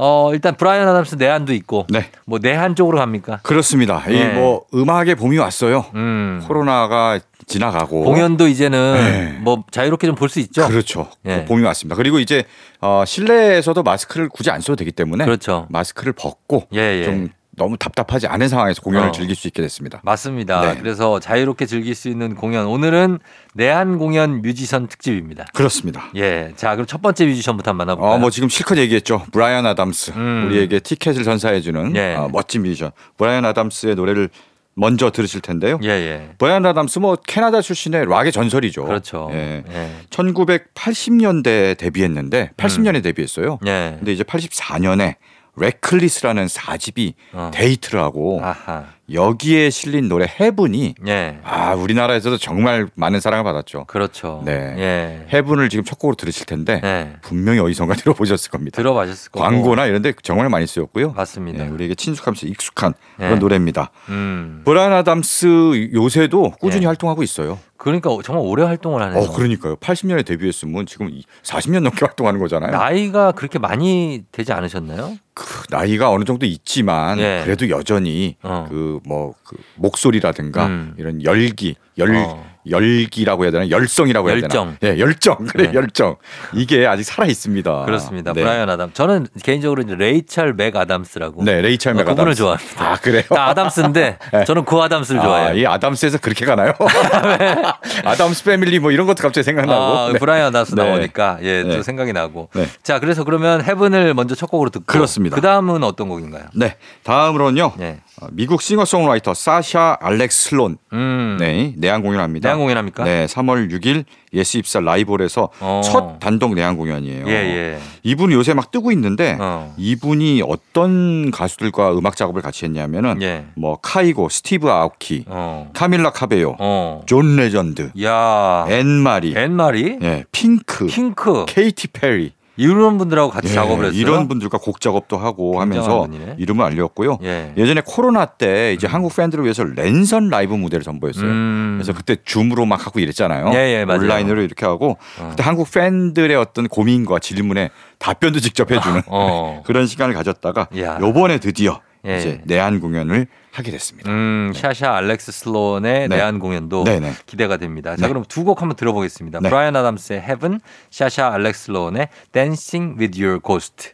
[0.00, 2.06] 어 일단 브라이언 아담스 내한도 있고 네.
[2.24, 3.40] 뭐 내한 쪽으로 갑니까?
[3.42, 4.02] 그렇습니다.
[4.06, 4.32] 네.
[4.34, 5.86] 이뭐 음악의 봄이 왔어요.
[5.94, 6.42] 음.
[6.46, 9.38] 코로나가 지나가고 공연도 이제는 네.
[9.40, 10.66] 뭐 자유롭게 좀 볼 수 있죠.
[10.68, 11.08] 그렇죠.
[11.26, 11.36] 예.
[11.38, 11.96] 그 봄이 왔습니다.
[11.96, 12.44] 그리고 이제
[12.80, 15.66] 어, 실내에서도 마스크를 굳이 안 써도 되기 때문에 그렇죠.
[15.70, 17.04] 마스크를 벗고 예, 예.
[17.04, 19.12] 좀 너무 답답하지 않은 상황에서 공연을 어.
[19.12, 20.00] 즐길 수 있게 됐습니다.
[20.02, 20.60] 맞습니다.
[20.74, 20.80] 네.
[20.80, 23.18] 그래서 자유롭게 즐길 수 있는 공연 오늘은
[23.54, 25.44] 내한 공연 뮤지션 특집입니다.
[25.52, 26.10] 그렇습니다.
[26.16, 26.52] 예.
[26.56, 28.14] 자 그럼 첫 번째 뮤지션부터 한번 만나볼까요?
[28.14, 29.24] 어, 뭐 지금 실컷 얘기했죠.
[29.32, 30.12] 브라이언 아담스.
[30.16, 30.46] 음.
[30.46, 32.14] 우리에게 티켓을 선사해주는 예.
[32.14, 32.92] 어, 멋진 뮤지션.
[33.18, 34.30] 브라이언 아담스의 노래를
[34.74, 35.80] 먼저 들으실 텐데요.
[35.82, 36.28] 예 예.
[36.38, 38.84] 브라이언 아담스 뭐 캐나다 출신의 락의 전설이죠.
[38.84, 39.28] 그렇죠.
[39.32, 39.64] 예.
[39.68, 39.90] 예.
[40.10, 43.58] 1980년대에 데뷔했는데 80년에 데뷔했어요.
[43.66, 43.96] 예.
[43.98, 45.16] 근데 이제 84년에
[45.58, 47.50] Reckless라는 4집이 어.
[47.52, 48.97] 히트를 하고 아하.
[49.12, 51.38] 여기에 실린 노래 Heaven이 예.
[51.42, 53.84] 아 우리나라에서도 정말 많은 사랑을 받았죠.
[53.86, 54.42] 그렇죠.
[54.44, 54.52] 네.
[54.78, 55.26] 예.
[55.32, 57.12] Heaven을 지금 첫 곡으로 들으실 텐데 예.
[57.22, 58.76] 분명히 어디선가 들어보셨을 겁니다.
[58.76, 59.44] 들어봐셨을 거고.
[59.44, 61.12] 광고나 이런 데 정말 많이 쓰였고요.
[61.12, 61.64] 맞습니다.
[61.64, 63.24] 예, 우리에게 친숙하면서 익숙한 예.
[63.24, 63.90] 그런 노래입니다.
[64.10, 64.62] 음.
[64.64, 66.86] 브라이언 아담스 요새도 꾸준히 예.
[66.86, 67.58] 활동하고 있어요.
[67.78, 69.20] 그러니까 정말 오래 활동을 하네요.
[69.22, 69.76] 어, 그러니까요.
[69.76, 71.10] 80년에 데뷔했으면 지금
[71.44, 72.72] 40년 넘게 활동하는 거잖아요.
[72.72, 75.16] 나이가 그렇게 많이 되지 않으셨나요?
[75.32, 77.42] 그 나이가 어느 정도 있지만 예.
[77.44, 78.66] 그래도 여전히 어.
[78.68, 80.94] 그뭐 그 목소리라든가 음.
[80.98, 82.48] 이런 열기 열 어.
[82.68, 84.76] 열기라고 해야 되나 열성이라고 해야 열정.
[84.78, 85.74] 되나 예 열정 그래 네.
[85.74, 86.16] 열정
[86.52, 88.32] 이게 아직 살아 있습니다 그렇습니다.
[88.34, 88.42] 네.
[88.42, 88.92] 브라이언 아담.
[88.92, 91.44] 저는 개인적으로 이제 레이첼 맥 아담스라고.
[91.44, 92.90] 네 레이첼 어, 맥 그분을 아담스 좋아합니다.
[92.90, 94.44] 아 그래요 다 아담스인데 네.
[94.44, 95.58] 저는 그 아담스를 아, 좋아해요.
[95.58, 96.72] 이 아담스에서 그렇게 가나요?
[98.04, 99.82] 아담스 패밀리 뭐 이런 것도 갑자기 생각나고.
[99.98, 100.18] 아, 네.
[100.18, 100.84] 브라이언 아담스 네.
[100.84, 101.82] 나오니까 예, 또 네.
[101.82, 102.50] 생각이 나고.
[102.54, 102.66] 네.
[102.82, 105.34] 자, 그래서 그러면 Heaven을 먼저 첫 곡으로 듣고 그렇습니다.
[105.36, 106.44] 그 다음은 어떤 곡인가요?
[106.54, 106.76] 네.
[107.04, 107.72] 다음으로는요.
[107.78, 108.00] 네.
[108.20, 111.36] 어, 미국 싱어송라이터 사샤 알렉스 슬론 음.
[111.38, 112.48] 네, 내한 공연합니다.
[112.48, 113.04] 내한 공연합니까?
[113.04, 115.80] 네, 3월 6일 예스 이십사 라이브홀에서 어.
[115.84, 117.26] 첫 단독 내한 공연이에요.
[117.28, 117.78] 예, 예.
[118.02, 119.74] 이분이 요새 막 뜨고 있는데 어.
[119.78, 123.46] 이분이 어떤 가수들과 음악 작업을 같이 했냐면은 예.
[123.54, 125.70] 뭐 카이고, 스티브 아오키, 어.
[125.72, 127.02] 카밀라 카베요, 어.
[127.06, 128.66] 존 레전드, 야.
[128.68, 129.98] 앤마리, 앤마리?
[130.02, 131.44] 예, 핑크, 핑크.
[131.48, 133.98] 케이티 페리 이런 분들하고 같이 예, 작업을 했어요.
[133.98, 136.34] 이런 분들과 곡 작업도 하고 하면서 분이네.
[136.38, 137.18] 이름을 알렸고요.
[137.22, 137.52] 예.
[137.56, 141.24] 예전에 코로나 때 이제 한국 팬들을 위해서 랜선 라이브 무대를 선보였어요.
[141.24, 141.78] 음.
[141.78, 143.52] 그래서 그때 줌으로 막 하고 이랬잖아요.
[143.54, 144.00] 예, 예, 맞아요.
[144.02, 145.28] 온라인으로 이렇게 하고 어.
[145.30, 149.62] 그때 한국 팬들의 어떤 고민과 질문에 답변도 직접 해주는 어.
[149.66, 150.98] 그런 시간을 가졌다가 야.
[151.00, 152.18] 요번에 드디어 예.
[152.18, 154.08] 이제 내한 공연을 하게 됐습니다.
[154.10, 156.16] 음, 샤샤 알렉스 슬론의 네.
[156.16, 157.12] 내한 공연도 네네.
[157.26, 157.96] 기대가 됩니다.
[157.96, 158.08] 자, 네.
[158.08, 159.40] 그럼 두 곡 한번 들어보겠습니다.
[159.42, 159.48] 네.
[159.48, 163.92] 브라이언 아담스의 Heaven, 샤샤 알렉스 슬론의 Dancing with Your Ghost.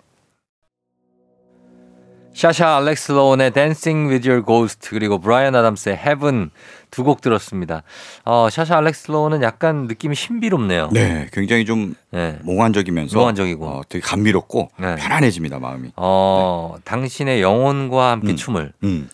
[2.34, 6.50] 샤샤 알렉스 슬론의 Dancing with Your Ghost 그리고 브라이언 아담스의 Heaven
[6.94, 7.82] 두 곡 들었습니다.
[8.24, 10.88] 어, 샤샤 알렉스 슬론은 약간 느낌이 신비롭네요.
[10.92, 12.38] 네, 굉장히 좀 네.
[12.42, 13.66] 몽환적이면서 몽환적이고.
[13.66, 14.94] 어, 되게 감미롭고 네.
[14.96, 15.90] 편안해집니다 마음이.
[15.96, 18.36] 어, 당신의 영혼과 함께 음.
[18.36, 18.72] 춤을.
[18.84, 19.08] 음.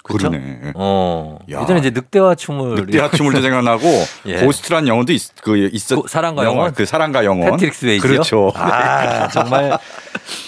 [0.66, 0.72] 예.
[0.74, 1.62] 어, 야.
[1.62, 3.82] 예전에 이제 늑대와 춤을 늑대와 춤을도 생각나고
[4.26, 4.36] 예.
[4.44, 6.72] Ghost란 영혼도 있, 그 있었 고- 사랑과 영혼?
[6.72, 8.08] 그 사랑과 영혼 패트릭 스웨이지요?
[8.08, 8.52] 그렇죠.
[8.54, 9.78] 아, 정말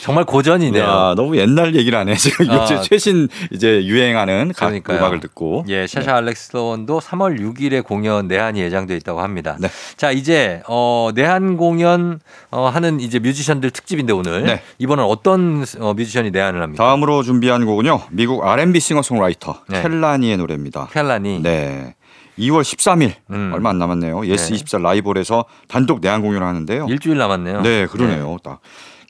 [0.03, 0.83] 정말 고전이네요.
[0.83, 2.15] 야, 너무 옛날 얘기를 하네.
[2.17, 2.57] 지금 아.
[2.63, 4.99] 요새 최신 이제 유행하는 각 그러니까요.
[4.99, 5.65] 음악을 듣고.
[5.69, 9.57] 예, 샤샤 알렉스 슬론도 3월 6일에 공연 내한이 예정돼 있다고 합니다.
[9.61, 9.69] 네.
[9.97, 14.63] 자, 이제 어 내한 공연 어 하는 이제 뮤지션들 특집인데 오늘 네.
[14.79, 16.83] 이번엔 어떤 어, 뮤지션이 내한을 합니까?
[16.85, 18.03] 다음으로 준비한 곡은요.
[18.11, 19.83] 미국 R&B 싱어송라이터 네.
[19.83, 20.89] 켈라니의 노래입니다.
[20.93, 21.41] 켈라니.
[21.43, 21.95] 네.
[22.39, 23.51] 2월 13일 음.
[23.55, 24.27] 얼마 안 남았네요.
[24.27, 24.55] 예스 네.
[24.55, 26.87] 24 라이브홀에서 단독 내한 공연을 하는데요.
[26.89, 27.61] 일주일 남았네요.
[27.61, 28.39] 네, 그러네요.
[28.43, 28.61] 딱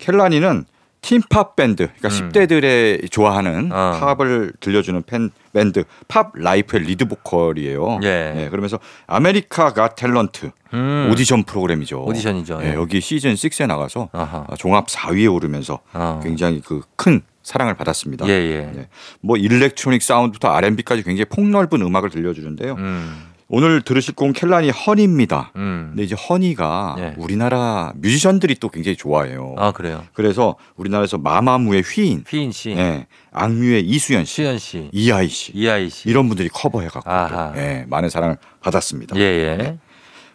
[0.02, 0.64] 켈라니는
[1.00, 2.30] teen pop 밴드, 그러니까 음.
[2.30, 3.98] 10대들의 좋아하는 어.
[4.16, 7.98] 팝을 들려주는 팬 밴드 팝 라이프의 리드 보컬이에요.
[8.04, 8.32] 예.
[8.36, 8.78] 네, 그러면서
[9.08, 11.08] America Got Talent 음.
[11.10, 12.04] 오디션 프로그램이죠.
[12.04, 12.58] 오디션이죠.
[12.60, 12.74] 네, 예.
[12.74, 14.46] 여기 시즌 6에 나가서 아하.
[14.48, 16.20] 아, 종합 4위에 오르면서 어.
[16.22, 18.26] 굉장히 그 큰 사랑을 받았습니다.
[18.28, 18.70] 예, 예.
[18.72, 18.88] 네.
[19.20, 22.74] 뭐 일렉트로닉 사운드부터 R&B까지 굉장히 폭넓은 음악을 들려주는데요.
[22.74, 23.31] 음.
[23.54, 25.52] 오늘 들으실 곡은 켈라니 Honey입니다.
[25.56, 25.88] 음.
[25.90, 27.14] 근데 이제 Honey가 예.
[27.18, 29.54] 우리나라 뮤지션들이 또 굉장히 좋아해요.
[29.58, 30.04] 아, 그래요.
[30.14, 35.90] 그래서 우리나라에서 마마무의 휘인, 휘인 씨, 예, 악뮤의 이수연 씨, 수연 씨, 이하이 씨 이하이
[35.90, 36.08] 씨.
[36.08, 37.10] 이런 분들이 커버해갖고.
[37.54, 39.16] 또, 예, 많은 사랑을 받았습니다.
[39.16, 39.78] 예, 예.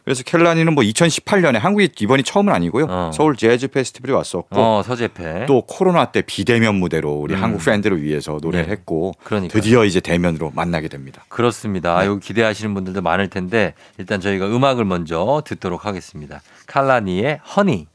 [0.08, 2.86] 그래서 켈라니는 뭐 2018년에 한국에 이번이 처음은 아니고요.
[2.88, 3.12] 어.
[3.14, 5.48] 서울 재즈 페스티벌에 왔었고 어, 서재패.
[5.48, 7.44] 또 코로나 때 비대면 무대로 우리 음.
[7.44, 8.72] 한국 팬들을 위해서 노래를 네.
[8.72, 9.62] 했고 그러니까요.
[9.62, 11.26] 드디어 이제 대면으로 만나게 됩니다.
[11.28, 11.98] 그렇습니다.
[11.98, 12.08] 아, 네.
[12.08, 16.42] 여기 기대하시는 분들도 많을 텐데 일단 저희가 음악을 먼저 듣도록 하겠습니다.
[16.68, 17.88] 칼라니의 허니.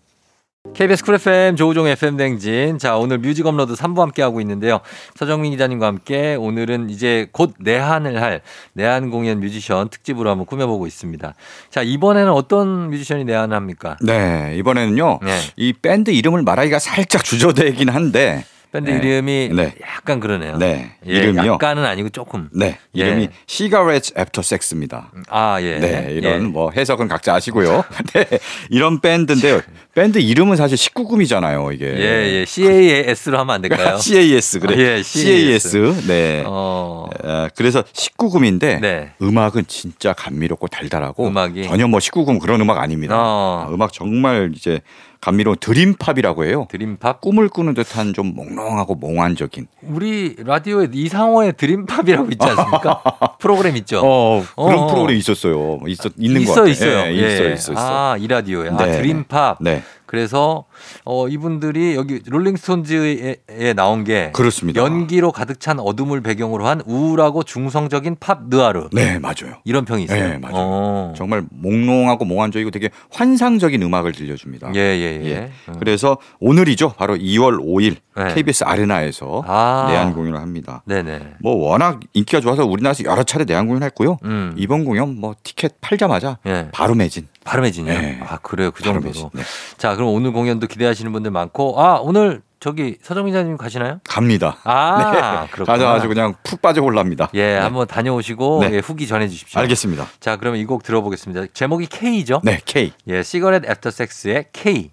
[0.74, 2.78] KBS 쿨 FM 조우종 FM 댕진.
[2.78, 4.80] 자, 오늘 뮤직 업로드 3부 함께 하고 있는데요.
[5.16, 11.34] 서정민 기자님과 함께 오늘은 이제 곧 내한을 할 내한 공연 뮤지션 특집으로 한번 꾸며보고 있습니다.
[11.68, 13.96] 자, 이번에는 어떤 뮤지션이 내한을 합니까?
[14.00, 15.38] 네 이번에는요 네.
[15.56, 18.96] 이 밴드 이름을 말하기가 살짝 주저되긴 한데 밴드 네.
[18.96, 19.74] 이름이 네.
[19.82, 20.56] 약간 그러네요.
[20.56, 21.52] 네 예, 이름이요.
[21.52, 22.48] 약간은 아니고 조금.
[22.54, 23.28] 네 이름이 예.
[23.46, 25.12] Cigarettes After Sex입니다.
[25.28, 25.78] 아, 예.
[25.78, 26.38] 네, 이런 예.
[26.46, 27.84] 뭐 해석은 각자 아시고요.
[28.14, 28.26] 네,
[28.70, 29.60] 이런 밴드인데요.
[29.94, 31.84] 밴드 이름은 사실 19금이잖아요, 이게.
[31.84, 32.44] 예, 예.
[32.46, 33.98] CAS로 하면 안 될까요?
[34.00, 34.78] CAS 그래.
[34.78, 35.68] 예, CAS.
[35.68, 36.06] CAS.
[36.06, 36.42] 네.
[36.46, 37.10] 어.
[37.22, 39.10] 어, 그래서 19금인데 네.
[39.20, 41.64] 음악은 진짜 감미롭고 달달하고 음악이?
[41.64, 43.14] 전혀 뭐 19금 그런 음악 아닙니다.
[43.18, 43.68] 어.
[43.70, 44.80] 음악 정말 이제
[45.20, 46.66] 감미로운 dream pop이라고 해요.
[46.70, 47.20] dream pop?
[47.20, 49.66] 꿈을 꾸는 듯한 좀 몽롱 하고 몽환적인.
[49.82, 53.02] 우리 라디오에 이상호의 드림팝이라고 있지 않습니까?
[53.38, 54.00] 프로그램 있죠.
[54.04, 54.86] 어, 그런 어.
[54.86, 55.80] 프로그램 있었어요.
[55.86, 56.70] 있었 있는 것 있어 같아요.
[56.72, 56.98] 있어요.
[57.06, 57.52] 예, 있어 예.
[57.54, 57.74] 있어 있어.
[57.76, 58.68] 아, 이 라디오에.
[58.70, 58.92] 아, 네.
[58.98, 59.58] dream pop.
[59.60, 59.82] 네.
[60.12, 60.66] 그래서
[61.06, 64.78] 어 이분들이 여기 롤링스톤즈에 에 나온 게 그렇습니다.
[64.78, 68.90] 연기로 가득 찬 어둠을 배경으로 한 우울하고 중성적인 팝 느아르.
[68.92, 69.62] 네, 맞아요.
[69.64, 70.28] 이런 평이 있어요.
[70.28, 70.54] 네, 맞아요.
[70.56, 71.14] 어.
[71.16, 74.72] 정말 몽롱하고 몽환적이고 되게 환상적인 음악을 들려줍니다.
[74.74, 75.30] 예, 예, 예.
[75.30, 75.50] 예.
[75.70, 75.76] 음.
[75.78, 76.92] 그래서 오늘이죠.
[76.98, 78.34] 바로 2월 5일 네.
[78.34, 79.86] KBS 아레나에서 아.
[79.88, 80.82] 내한 공연을 합니다.
[80.84, 81.20] 네 네.
[81.40, 84.18] 뭐 워낙 인기가 좋아서 우리나라에서 여러 차례 내한 공연을 했고요.
[84.24, 84.52] 음.
[84.58, 86.68] 이번 공연 뭐 티켓 팔자마자 예.
[86.70, 87.28] 바로 매진.
[87.44, 88.00] 바로 매진되네요.
[88.00, 88.20] 네.
[88.26, 88.70] 아, 그래요.
[88.70, 89.30] 그 바로 정도로.
[89.34, 89.42] 네.
[89.76, 94.00] 자, 그럼 오늘 공연도 기대하시는 분들 많고, 아, 오늘 저기 서정민 기자님 가시나요?
[94.04, 94.56] 갑니다.
[94.64, 95.64] 아, 그렇구나.
[95.78, 97.28] 가져가지고 그냥 푹 빠져올랍니다.
[97.34, 97.58] 예, 네.
[97.58, 98.72] 한번 다녀오시고 네.
[98.74, 99.60] 예, 후기 전해 주십시오.
[99.60, 100.08] 알겠습니다.
[100.18, 101.46] 자, 그러면 이 곡 들어보겠습니다.
[101.54, 102.40] 제목이 K죠?
[102.42, 102.92] 네, K.
[103.08, 104.90] 예, 시거렛 애프터 섹스의 K.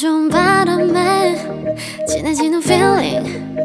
[0.00, 1.34] 좋은 바람에
[2.06, 3.58] 진해지는 feeling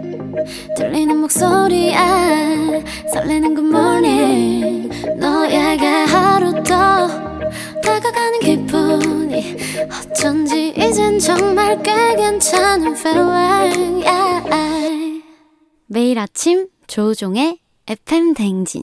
[0.78, 1.96] 들리는 목소리에
[3.14, 3.54] 설레는
[16.96, 18.82] 조우종의 FM 댕진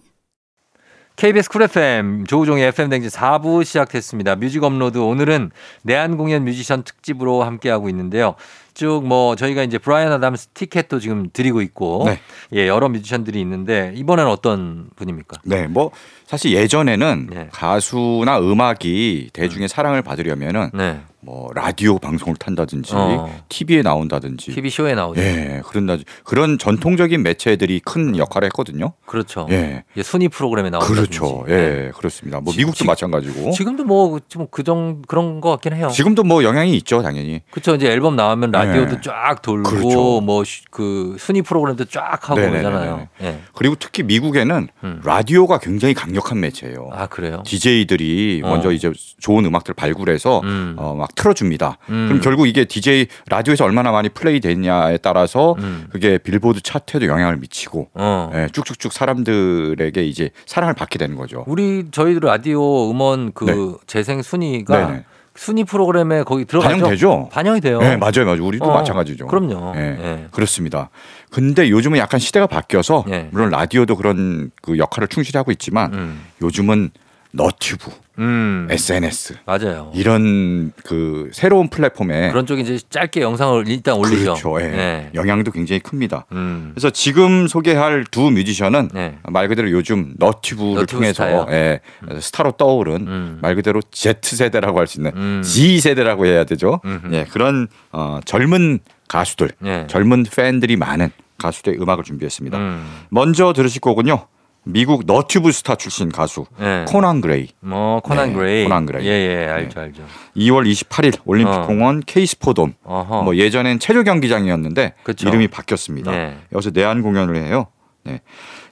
[1.16, 4.36] KBS 쿨 FM 조우종의 FM 댕진 4부 시작됐습니다.
[4.36, 8.34] 뮤직 업로드 오늘은 내한 공연 뮤지션 특집으로 함께하고 있는데요.
[8.74, 12.20] 쭉 뭐 저희가 이제 브라이언 아담스 티켓도 지금 드리고 있고 네.
[12.52, 15.40] 예, 여러 뮤지션들이 있는데 이번엔 어떤 분입니까?
[15.46, 15.90] 네, 뭐
[16.26, 17.48] 사실 예전에는 네.
[17.50, 21.00] 가수나 음악이 대중의 사랑을 받으려면은 네.
[21.24, 23.42] 뭐 라디오 방송을 탄다든지 어.
[23.48, 25.20] TV에 나온다든지 TV 쇼에 나오죠.
[25.20, 28.94] 예, 그런다 그런 전통적인 매체들이 큰 역할을 했거든요.
[29.06, 29.46] 그렇죠.
[29.50, 29.84] 예.
[29.96, 31.18] 예, 순위 프로그램에 나온다든지.
[31.20, 31.44] 그렇죠.
[31.46, 31.52] 네.
[31.86, 32.40] 예, 그렇습니다.
[32.40, 33.52] 뭐 지- 미국도 지- 마찬가지고.
[33.52, 35.90] 지금도 뭐좀그정 그런 거 같긴 해요.
[35.92, 37.42] 지금도 뭐 영향이 있죠, 당연히.
[37.52, 37.76] 그렇죠.
[37.76, 38.58] 이제 앨범 나오면 네.
[38.58, 40.20] 라디오도 쫙 돌고 그렇죠.
[40.22, 42.34] 뭐그 순위 프로그램도 쫙 하고.
[42.40, 43.06] 그러잖아요.
[43.22, 43.38] 예.
[43.54, 45.00] 그리고 특히 미국에는 음.
[45.04, 46.90] 라디오가 굉장히 강력한 매체예요.
[46.92, 47.44] 아 그래요?
[47.46, 48.48] DJ들이 어.
[48.48, 50.74] 먼저 이제 좋은 음악들 발굴해서 음.
[50.78, 51.78] 어, 막 틀어줍니다.
[51.90, 52.06] 음.
[52.08, 55.86] 그럼 결국 이게 DJ 라디오에서 얼마나 많이 플레이 됐냐에 따라서 음.
[55.90, 58.30] 그게 빌보드 차트에도 영향을 미치고 어.
[58.34, 61.44] 예, 쭉쭉쭉 사람들에게 이제 사랑을 받게 되는 거죠.
[61.46, 63.84] 우리 저희 라디오 음원 그 네.
[63.86, 65.04] 재생 순위가 네네.
[65.34, 66.74] 순위 프로그램에 거기 들어가죠.
[66.74, 67.28] 반영되죠?
[67.32, 67.78] 반영이 돼요.
[67.80, 68.44] 네, 맞아요, 맞아요.
[68.44, 69.26] 우리도 어, 마찬가지죠.
[69.26, 69.72] 그럼요.
[69.76, 70.26] 예, 예.
[70.30, 70.90] 그렇습니다.
[71.30, 73.28] 근데 요즘은 약간 시대가 바뀌어서 예.
[73.30, 76.20] 물론 라디오도 그런 그 역할을 충실히 하고 있지만 음.
[76.42, 76.90] 요즘은
[77.34, 78.68] 너튜브, 음.
[78.70, 79.90] SNS 맞아요.
[79.94, 84.34] 이런 그 새로운 플랫폼에 그런 쪽에 이제 짧게 영상을 일단 올리죠.
[84.34, 84.60] 그렇죠.
[84.60, 84.68] 예.
[84.68, 85.10] 네.
[85.14, 86.26] 영향도 굉장히 큽니다.
[86.32, 86.72] 음.
[86.74, 89.18] 그래서 지금 소개할 두 뮤지션은 네.
[89.24, 91.46] 말 그대로 요즘 너튜브를 너튜브 통해서?
[91.50, 91.80] 예,
[92.20, 93.38] 스타로 떠오른 음.
[93.40, 95.42] 말 그대로 Z 세대라고 할 수 있는 음.
[95.42, 96.80] Z 세대라고 해야 되죠.
[96.84, 97.14] 음흠.
[97.14, 99.86] 예, 그런 어, 젊은 가수들, 예.
[99.88, 102.58] 젊은 팬들이 많은 가수들의 음악을 준비했습니다.
[102.58, 102.86] 음.
[103.08, 104.26] 먼저 들으실 곡은요.
[104.64, 106.84] 미국 너튜브 스타 출신 가수 예.
[106.88, 107.48] 코난 그레이.
[107.60, 108.64] 뭐 코난 네, 그레이.
[108.64, 109.06] 코난 그레이.
[109.06, 110.02] 예, 예, 알죠, 알죠.
[110.36, 111.66] 2월 28일 올림픽 어.
[111.66, 112.74] 공원 케이스포돔.
[112.84, 113.22] 어허.
[113.24, 115.28] 뭐 예전엔 체조 경기장이었는데 그쵸.
[115.28, 116.12] 이름이 바뀌었습니다.
[116.14, 116.36] 예.
[116.52, 117.66] 여기서 내한 공연을 해요.
[118.04, 118.20] 네.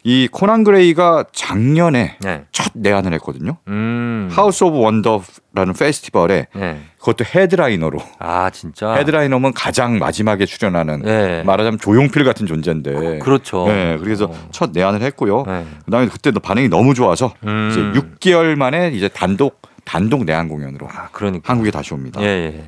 [0.02, 2.44] 이 코난 그레이가 작년에 네.
[2.52, 3.58] 첫 내한을 했거든요.
[3.68, 4.28] 음.
[4.32, 6.78] 하우스 오브 원더라는 페스티벌에 예.
[6.98, 7.98] 그것도 headliner로.
[8.18, 8.94] 아, 진짜.
[8.94, 11.42] headliner면 가장 마지막에 출연하는 예.
[11.44, 13.18] 말하자면 조용필 같은 존재인데.
[13.20, 13.66] 그렇죠.
[13.66, 14.48] 네, 그래서 어.
[14.50, 15.44] 첫 내한을 했고요.
[15.46, 15.66] 네.
[15.84, 17.68] 그다음에 그때 반응이 너무 좋아서 음.
[17.70, 21.50] 이제 6개월 만에 이제 단독 단독 내한 공연으로 아, 그러니까.
[21.50, 22.20] 한국에 다시 옵니다.
[22.22, 22.64] 예, 예.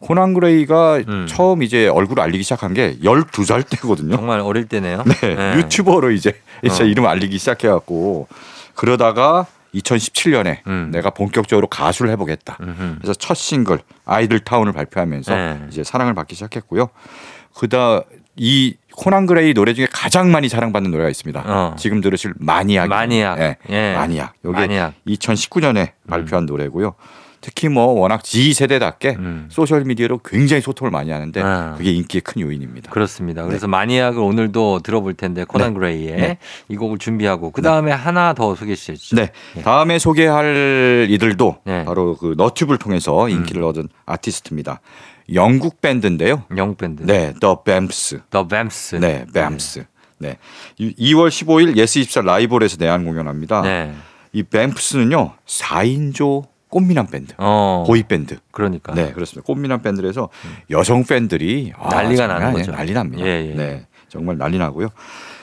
[0.00, 1.26] 코난 그레이가 음.
[1.28, 4.16] 처음 이제 얼굴을 알리기 시작한 게 12살 때거든요.
[4.16, 5.04] 정말 어릴 때네요.
[5.06, 5.58] 네, 예.
[5.58, 6.32] 유튜버로 이제
[6.74, 6.86] 제 어.
[6.86, 8.26] 이름 알리기 시작해 갖고
[8.74, 10.88] 그러다가 2017년에 음.
[10.90, 12.56] 내가 본격적으로 가수를 해보겠다.
[12.60, 12.96] 음흠.
[12.98, 15.60] 그래서 첫 싱글 Idle Town을 발표하면서 네.
[15.68, 16.88] 이제 사랑을 받기 시작했고요.
[17.54, 18.02] 그다음
[18.36, 21.42] 이 코난 그레이 노래 중에 가장 많이 사랑받는 노래가 있습니다.
[21.46, 21.76] 어.
[21.78, 22.88] 지금 들으실 Maniac.
[22.88, 23.38] Maniac.
[23.38, 23.94] 네, 예.
[23.94, 24.32] Maniac.
[24.46, 24.94] 여기 Maniac.
[25.06, 26.94] 2019년에 발표한 노래고요.
[27.40, 29.46] 특히 뭐 워낙 Z 세대답게 음.
[29.50, 31.74] 소셜 미디어로 굉장히 소통을 많이 하는데 아.
[31.76, 32.90] 그게 인기의 큰 요인입니다.
[32.90, 33.44] 그렇습니다.
[33.44, 35.78] 그래서 Maniac을 오늘도 들어볼 텐데 코난 네.
[35.78, 36.38] 그레이의 네.
[36.68, 39.16] 이 곡을 준비하고 그 다음에 하나 더 소개해 주시죠.
[39.16, 39.32] 네.
[39.62, 41.80] 다음에 소개할 이들도 네.
[41.80, 41.84] 음.
[41.84, 44.80] 바로 그 너튜브를 통해서 인기를 얻은 아티스트입니다.
[45.32, 46.44] 영국 밴드인데요.
[46.56, 47.04] 영국 밴드.
[47.04, 48.20] 네, The Vamps.
[48.30, 48.46] The.
[49.00, 49.84] 네, Vamps.
[50.18, 50.36] 네.
[50.78, 53.62] 2월 15일 예스24 라이브홀에서 내한 공연합니다.
[53.62, 53.94] 네.
[54.32, 57.84] 이 Vamps는요 4인조 꽃미남 밴드, 어.
[57.86, 58.38] 보이 밴드.
[58.52, 58.94] 그러니까.
[58.94, 59.44] 네, 그렇습니다.
[59.46, 60.28] 꽃미남 밴드에서
[60.70, 62.52] 여성 팬들이 아, 난리가 나는.
[62.52, 62.72] 거죠.
[62.72, 63.24] 난리 납니다.
[63.26, 63.54] 예, 예.
[63.54, 64.88] 네, 정말 난리 나고요.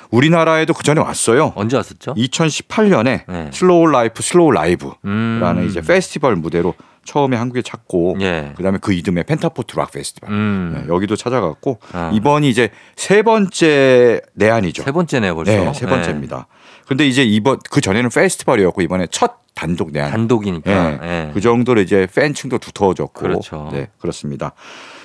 [0.10, 1.52] 우리나라에도 그 전에 왔어요.
[1.56, 2.14] 언제 왔었죠?
[2.14, 3.50] 2018년에 네.
[3.52, 5.68] Slow Life Slow Live라는 음.
[5.70, 8.54] 이제 페스티벌 무대로 처음에 한국에 찾고 예.
[8.58, 10.78] 그다음에 그 이듬해 펜타포트 락 페스티벌 음.
[10.78, 12.12] 네, 여기도 찾아갔고 아.
[12.14, 14.84] 이번이 이제 세 번째 내한이죠.
[14.84, 15.52] 세 번째네요, 벌써.
[15.52, 16.48] 네, 세 번째입니다.
[16.88, 20.00] 근데 이제 이번 그 전에는 페스티벌이었고 이번에 첫 단독 네.
[20.00, 20.12] 내한.
[20.12, 20.72] 단독이니까.
[20.72, 21.32] 예, 예.
[21.34, 23.20] 그 정도로 이제 팬층도 두터워졌고.
[23.20, 23.70] 그렇죠.
[23.74, 24.54] 네, 그렇습니다.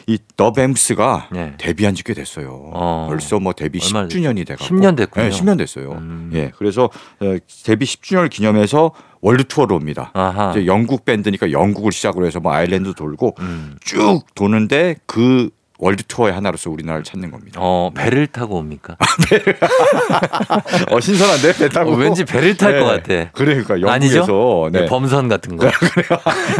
[0.07, 1.55] 이 The Vamps가 네.
[1.59, 2.71] 데뷔한 지 꽤 됐어요.
[2.73, 3.07] 어.
[3.09, 4.65] 벌써 뭐 데뷔 얼마나 10주년이 돼가고.
[4.65, 5.25] 10년 됐군요.
[5.25, 5.93] 네, 10년 됐어요.
[5.93, 6.31] 음.
[6.35, 6.85] 예, 그래서
[7.21, 10.11] 어, 데뷔 10주년을 기념해서 월드 투어를 옵니다.
[10.15, 10.51] 아하.
[10.51, 13.77] 이제 영국 밴드니까 영국을 시작으로 해서 뭐 아일랜드 돌고 음.
[13.81, 15.51] 쭉 도는데 그
[15.83, 17.59] 월드 투어의 하나로서 우리나라를 찾는 겁니다.
[17.61, 18.97] 어, 배를 타고 옵니까?
[20.93, 21.91] 어, 신선한데 배 타고.
[21.91, 23.31] 어, 왠지 배를 탈것 같아.
[23.33, 24.71] 그러니까 영국에서 아니죠?
[24.73, 24.81] 네.
[24.83, 25.69] 네, 범선 같은 거.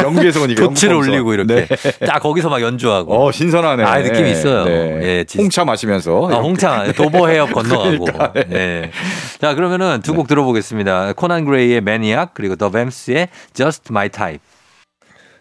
[0.03, 1.33] 영국에서 오니까 영국 올리고.
[1.35, 1.53] 이렇게.
[1.55, 1.67] 네.
[2.05, 3.13] 딱 거기서 막 연주하고.
[3.27, 3.83] 어 신선하네.
[3.85, 4.65] 아, 느낌 있어요.
[4.67, 6.29] 예, 지- 홍차 마시면서.
[6.29, 8.03] 아, 홍창 도보 해협 건너가고.
[8.05, 8.91] 그러니까, 네.
[9.39, 11.13] 자 그러면은 두 곡 들어보겠습니다.
[11.13, 14.39] 코난 그레이의 매니악 그리고 더 뱀스의 Just My Type.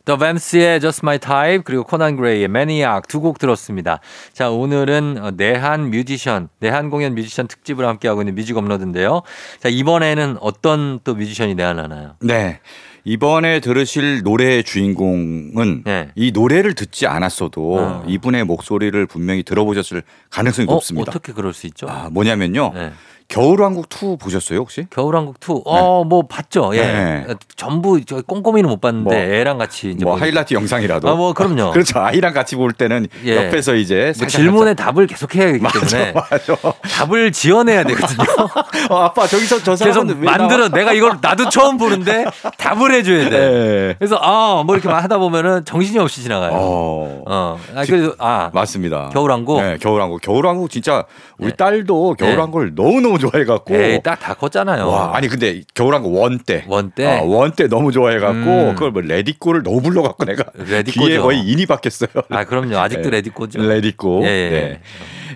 [0.05, 4.01] 더 뱀스의 Just My Type 그리고 코난 그레이의 매니악 두곡 들었습니다.
[4.33, 9.23] 자 오늘은 어, 내한 뮤지션 내한 공연 뮤지션 특집을 함께 하고 있는 뮤직 업로드인데요.
[9.61, 12.17] 자 이번에는 어떤 또 뮤지션이 내한하나요?
[12.21, 12.61] 네.
[13.05, 16.11] 이번에 들으실 노래의 주인공은 네.
[16.15, 18.05] 이 노래를 듣지 않았어도 어.
[18.07, 21.11] 이분의 목소리를 분명히 들어보셨을 가능성이 어, 높습니다.
[21.11, 21.89] 어떻게 그럴 수 있죠?
[21.89, 22.73] 아, 뭐냐면요.
[22.75, 22.93] 네.
[23.29, 24.87] 겨울왕국 2 보셨어요, 혹시?
[24.91, 25.63] 겨울왕국 2.
[25.65, 26.71] 어, 뭐 봤죠.
[26.75, 26.81] 예.
[26.81, 27.27] 네.
[27.57, 30.27] 전부 저 꼼꼼히는 못 봤는데 뭐, 애랑 같이 이제 뭐 보니까.
[30.27, 31.09] 하이라이트 영상이라도.
[31.09, 31.71] 아, 뭐 그럼요.
[31.73, 31.99] 그렇죠.
[32.01, 33.37] 아이랑 같이 볼 때는 예.
[33.37, 36.55] 옆에서 이제 뭐 살짝 질문에 답을 계속 해야 하기 때문에 맞아.
[36.83, 38.27] 답을 지어내야 되거든요.
[38.91, 40.69] 어, 아빠 저기서 저 계속 만들어?
[40.69, 42.25] 내가 이걸 나도 처음 보는데
[42.59, 43.39] 답을 해줘야 돼.
[43.39, 43.95] 네.
[43.99, 46.53] 그래서 아 뭐 이렇게 막 하다 보면은 정신이 없이 지나가요.
[46.53, 47.23] 어.
[47.27, 47.59] 어.
[47.75, 49.09] 아 그래도 아 맞습니다.
[49.13, 49.61] 겨울왕국?
[49.63, 50.21] 네, 겨울왕국.
[50.21, 51.05] 겨울왕국 진짜
[51.39, 51.57] 우리 네.
[51.57, 53.75] 딸도 겨울왕국을 너무 너무 좋아해갖고.
[53.77, 54.87] 에이 딸 다 컸잖아요.
[54.89, 56.65] 와, 아니 근데 겨울왕국 one 때.
[56.69, 57.07] One 때?
[57.07, 58.75] 아, one 때 너무 좋아해갖고 음.
[58.75, 61.07] 그걸 뭐 Let It Go를 너무 불러갖고 내가 Let It Go죠.
[61.07, 62.11] 귀에 거의 인이 박혔어요.
[62.31, 62.79] 아 그럼요.
[62.79, 63.17] 아직도 네.
[63.19, 63.61] 레디코죠.
[63.63, 64.23] 레디꼬.
[64.25, 64.51] 예, 예.
[64.51, 64.81] 네.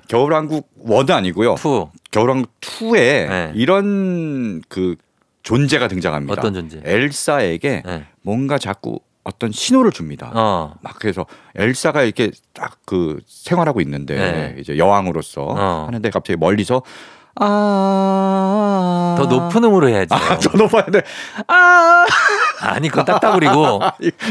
[0.08, 1.54] 겨울왕국 one은 아니고요.
[1.58, 2.94] Two 겨울왕국 2에
[3.28, 3.52] 네.
[3.54, 4.96] 이런 그
[5.42, 6.32] 존재가 등장합니다.
[6.40, 6.80] 어떤 존재?
[6.84, 8.04] 엘사에게 네.
[8.22, 10.30] 뭔가 자꾸 어떤 신호를 줍니다.
[10.34, 10.74] 어.
[10.82, 14.56] 막 그래서 엘사가 이렇게 딱 그 생활하고 있는데 네.
[14.60, 15.84] 이제 여왕으로서 어.
[15.88, 16.82] 하는데 갑자기 멀리서
[17.38, 19.14] 아.
[19.18, 20.14] 더 높은 음으로 해야지.
[20.14, 21.02] 아, 더 높아야 돼.
[21.48, 22.06] 아.
[22.60, 23.54] 아니 그건 딱따구리고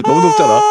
[0.06, 0.62] 너무 높잖아.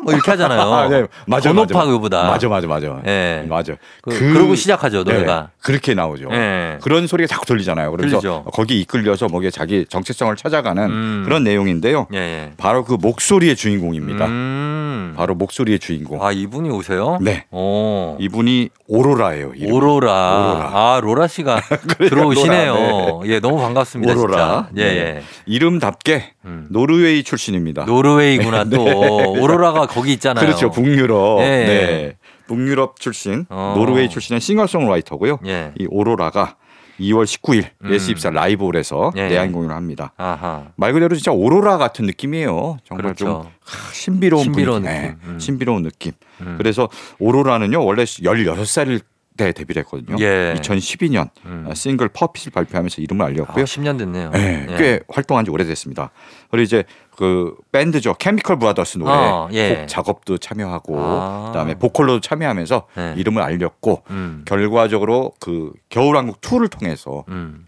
[0.00, 0.60] 뭐 이렇게 하잖아요.
[0.74, 1.06] 아, 네.
[1.26, 1.52] 맞아.
[1.52, 2.24] 높아 그보다.
[2.24, 3.00] 맞아, 맞아, 맞아.
[3.06, 3.44] 예.
[3.48, 3.74] 맞아.
[4.02, 5.40] 그, 그 러고 시작하죠 노래가.
[5.40, 6.28] 네, 그렇게 나오죠.
[6.32, 6.78] 예.
[6.82, 7.90] 그런 소리가 자꾸 들리잖아요.
[7.92, 8.44] 그래서 들리죠.
[8.52, 11.22] 거기 이끌려서 뭐게 자기 정체성을 찾아가는 음.
[11.24, 12.06] 그런 내용인데요.
[12.14, 12.18] 예.
[12.18, 12.52] 예.
[12.56, 14.26] 바로 그 목소리의 주인공입니다.
[14.26, 15.14] 음.
[15.16, 16.24] 바로 목소리의 주인공.
[16.24, 17.18] 아 이분이 오세요?
[17.20, 17.44] 네.
[17.50, 18.16] 오.
[18.18, 19.52] 이분이 오로라예요.
[19.54, 19.72] 이름이.
[19.72, 20.12] 오로라.
[20.12, 20.70] 오로라.
[20.72, 21.60] 아 로라 씨가
[21.98, 23.22] 들어오시네요.
[23.26, 24.12] 예, 너무 반갑습니다.
[24.14, 24.68] 오로라.
[24.78, 24.86] 예, 예.
[25.14, 25.22] 네.
[25.46, 26.66] 이름답게 음.
[26.70, 27.84] 노르웨이 출신입니다.
[27.84, 28.92] 노르웨이구나 또 네.
[29.40, 30.44] 오로라가 거기 있잖아요.
[30.44, 30.70] 그렇죠.
[30.70, 31.40] 북유럽.
[31.40, 31.44] 예.
[31.44, 32.16] 네.
[32.46, 33.74] 북유럽 출신 어.
[33.76, 35.38] 노르웨이 출신의 싱어송라이터고요.
[35.46, 35.72] 예.
[35.78, 36.56] 이 오로라가
[37.00, 37.90] 2월 19일 음.
[37.90, 39.28] 예스24 라이브홀에서 예.
[39.28, 40.12] 내한 공연을 합니다.
[40.16, 40.66] 아하.
[40.76, 42.76] 말 그대로 진짜 오로라 같은 느낌이에요.
[42.84, 43.50] 정말 좀 그렇죠.
[43.64, 45.00] 하, 신비로운 신비로운 분위기.
[45.02, 45.16] 느낌.
[45.24, 45.38] 음.
[45.38, 46.12] 신비로운 느낌.
[46.40, 46.54] 음.
[46.58, 49.00] 그래서 오로라는요 원래 16살
[49.36, 50.16] 때 데뷔를 했거든요.
[50.20, 50.54] 예.
[50.58, 51.68] 2012년 음.
[51.74, 53.64] 싱글 Puppet을 발표하면서 이름을 아, 알렸고요.
[53.64, 54.30] 10년 됐네요.
[54.30, 54.76] 네, 예.
[54.76, 56.10] 꽤 활동한 지 오래됐습니다.
[56.52, 56.84] 그리고 이제
[57.16, 58.14] 그 밴드죠.
[58.14, 59.74] Chemical Brothers 노래 어, 예.
[59.74, 61.44] 곡 작업도 참여하고 아.
[61.48, 63.14] 그다음에 보컬로도 참여하면서 네.
[63.16, 64.44] 이름을 알렸고 음.
[64.46, 67.66] 결과적으로 그 겨울왕국 2를 통해서 음.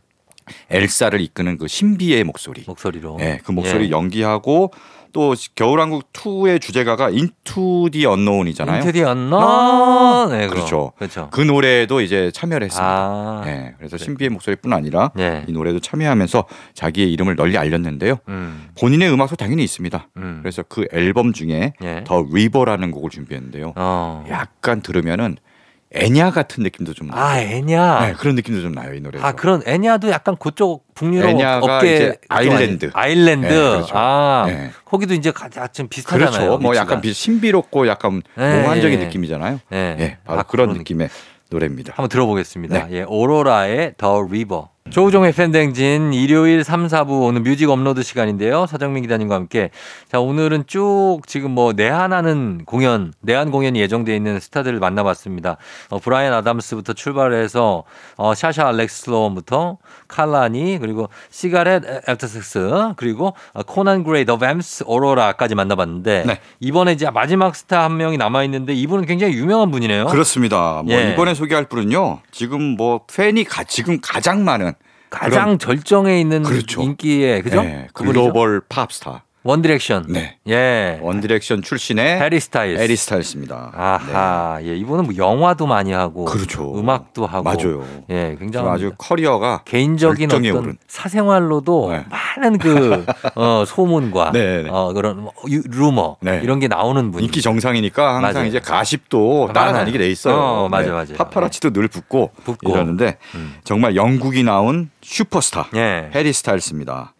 [0.71, 2.65] 엘사를 이끄는 그 신비의 목소리.
[2.67, 3.17] 목소리로.
[3.19, 3.91] 네, 그 목소리 예.
[3.91, 4.73] 연기하고
[5.12, 8.79] 또 겨울왕국 2의 주제가가 Into the Unknown이잖아요.
[8.79, 9.38] Into the Unknown.
[9.40, 10.47] 아, 네.
[10.49, 10.92] 그렇죠.
[10.99, 11.29] 그렇죠.
[11.31, 12.87] 그 노래에도 이제 참여를 했습니다.
[12.87, 13.42] 아.
[13.45, 15.45] 네, 그래서 신비의 목소리뿐 아니라 예.
[15.47, 18.19] 이 노래도 참여하면서 자기의 이름을 널리 알렸는데요.
[18.29, 18.69] 음.
[18.79, 20.09] 본인의 음악도 당연히 있습니다.
[20.16, 20.38] 음.
[20.42, 22.05] 그래서 그 앨범 중에 예.
[22.05, 23.73] The River라는 곡을 준비했는데요.
[23.77, 24.25] 어.
[24.29, 25.37] 약간 들으면은
[25.92, 27.20] 엔야 같은 느낌도 좀 나요.
[27.20, 28.01] 아, 엔야.
[28.07, 29.20] 네, 그런 느낌도 좀 나요 이 노래.
[29.20, 32.90] 아, 그런 엔야도 약간 그쪽 북유럽 엔야가 업계 이제 아일랜드.
[32.92, 33.46] 아일랜드.
[33.46, 33.92] 네, 그렇죠.
[33.96, 34.44] 아.
[34.49, 34.70] 네.
[34.85, 36.31] 거기도 이제 가장 좀 비슷하잖아요.
[36.33, 36.59] 그렇죠.
[36.59, 36.83] 뭐 위치가.
[36.85, 39.05] 약간 비- 신비롭고 약간 네, 몽환적인 예.
[39.05, 39.61] 느낌이잖아요.
[39.72, 39.96] 예.
[39.99, 41.09] 예, 바로 아, 그런 그런 느낌의
[41.51, 41.92] 노래입니다.
[41.94, 42.87] 한번 들어보겠습니다.
[42.88, 42.99] 네.
[42.99, 44.69] 예, 오로라의 The River.
[44.90, 48.66] 조우종의 FM대행진 일요일 3, 4부 오늘 뮤직 업로드 시간인데요.
[48.66, 49.70] 서정민 기자님과 함께.
[50.11, 55.57] 자, 오늘은 쭉 지금 뭐 내한하는 공연, 내한 공연이 예정되어 있는 스타들을 만나봤습니다.
[55.90, 57.83] 어, 브라이언 아담스부터 출발해서
[58.16, 59.77] 어, 사샤 알렉스 슬론부터
[60.09, 66.40] 칼라니 그리고 Cigarettes After Sex 그리고 어, 코난 그레이 The Vamps 오로라까지 만나봤는데 네.
[66.61, 70.07] 이번에 이제 마지막 스타 한 명이 남아 있는데 이분은 굉장히 유명한 분이네요.
[70.07, 70.83] 그렇습니다.
[70.87, 71.12] 뭐 예.
[71.12, 72.20] 이번에 소개할 분은요.
[72.31, 74.72] 지금 뭐 팬이 가, 지금 가장 많은
[75.11, 76.83] 가장 절정에 있는 그렇죠.
[76.83, 77.59] 인기의 그죠?
[77.64, 78.21] 예, 그분이죠?
[78.21, 80.07] 글로벌 팝스타 원디렉션.
[80.09, 80.37] 네.
[80.49, 80.99] 예.
[81.01, 82.83] 원디렉션 출신의 해리 스타일스.
[82.83, 83.71] 에리 스타일스입니다.
[83.75, 84.59] 아하.
[84.63, 84.75] 예.
[84.77, 86.77] 이분은 뭐 영화도 많이 하고 그렇죠.
[86.77, 87.85] 음악도 하고 맞아요.
[88.11, 90.77] 예, 굉장히 아주 커리어가 개인적인 어떤 오른.
[90.89, 92.05] 사생활로도 네.
[92.11, 93.05] 많은 그
[93.37, 94.69] 어, 소문과 네, 네.
[94.69, 96.41] 어, 그런 뭐 유- 루머 네.
[96.43, 97.23] 이런 게 나오는 분.
[97.23, 98.49] 인기 정상이니까 항상 맞아요.
[98.49, 100.35] 이제 가십도 따라다니게 돼 있어요.
[100.35, 100.41] 네.
[100.41, 101.15] 어, 맞아, 맞아.
[101.15, 102.73] 파파라치도 늘 붙고, 붙고.
[102.73, 103.55] 이러는데 음.
[103.63, 106.11] 정말 영국이 나온 슈퍼스타 예.
[106.15, 107.13] 해리 스타일스입니다.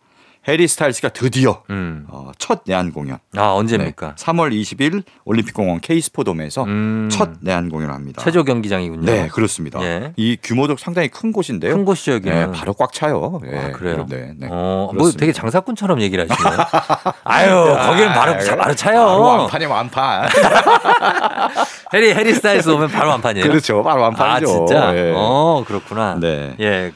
[0.49, 2.07] 해리 스타일스가 드디어 음.
[2.09, 3.19] 어, 첫 내한 공연.
[3.37, 4.15] 아, 언제입니까?
[4.17, 7.09] 3월 20일 올림픽공원 K스포돔에서 음.
[7.11, 8.23] 첫 내한 공연을 합니다.
[8.23, 9.05] 체조 경기장이군요.
[9.05, 9.83] 네, 그렇습니다.
[9.83, 10.13] 예.
[10.17, 11.75] 이 규모도 상당히 큰 곳인데요.
[11.75, 12.53] 큰 곳이죠, 여기는.
[12.53, 13.41] 네, 바로 꽉 차요.
[13.51, 14.07] 예, 아, 그래요?
[14.09, 14.47] 네, 네.
[14.49, 15.19] 어, 뭐 그렇습니다.
[15.19, 16.59] 되게 장사꾼처럼 얘기를 하시네요.
[17.25, 19.05] 아유, 거기는 바로, 자- 바로 차요.
[19.05, 20.29] 바로 완판이 완판.
[21.93, 23.49] 해리, 해리 스타일스 오면 바로 완판이에요.
[23.49, 23.83] 그렇죠.
[23.83, 24.47] 바로 아, 완판이죠.
[24.47, 24.97] 진짜?
[24.97, 25.13] 예.
[25.17, 26.19] 어, 그렇구나.
[26.21, 26.55] 네.
[26.61, 26.93] 예.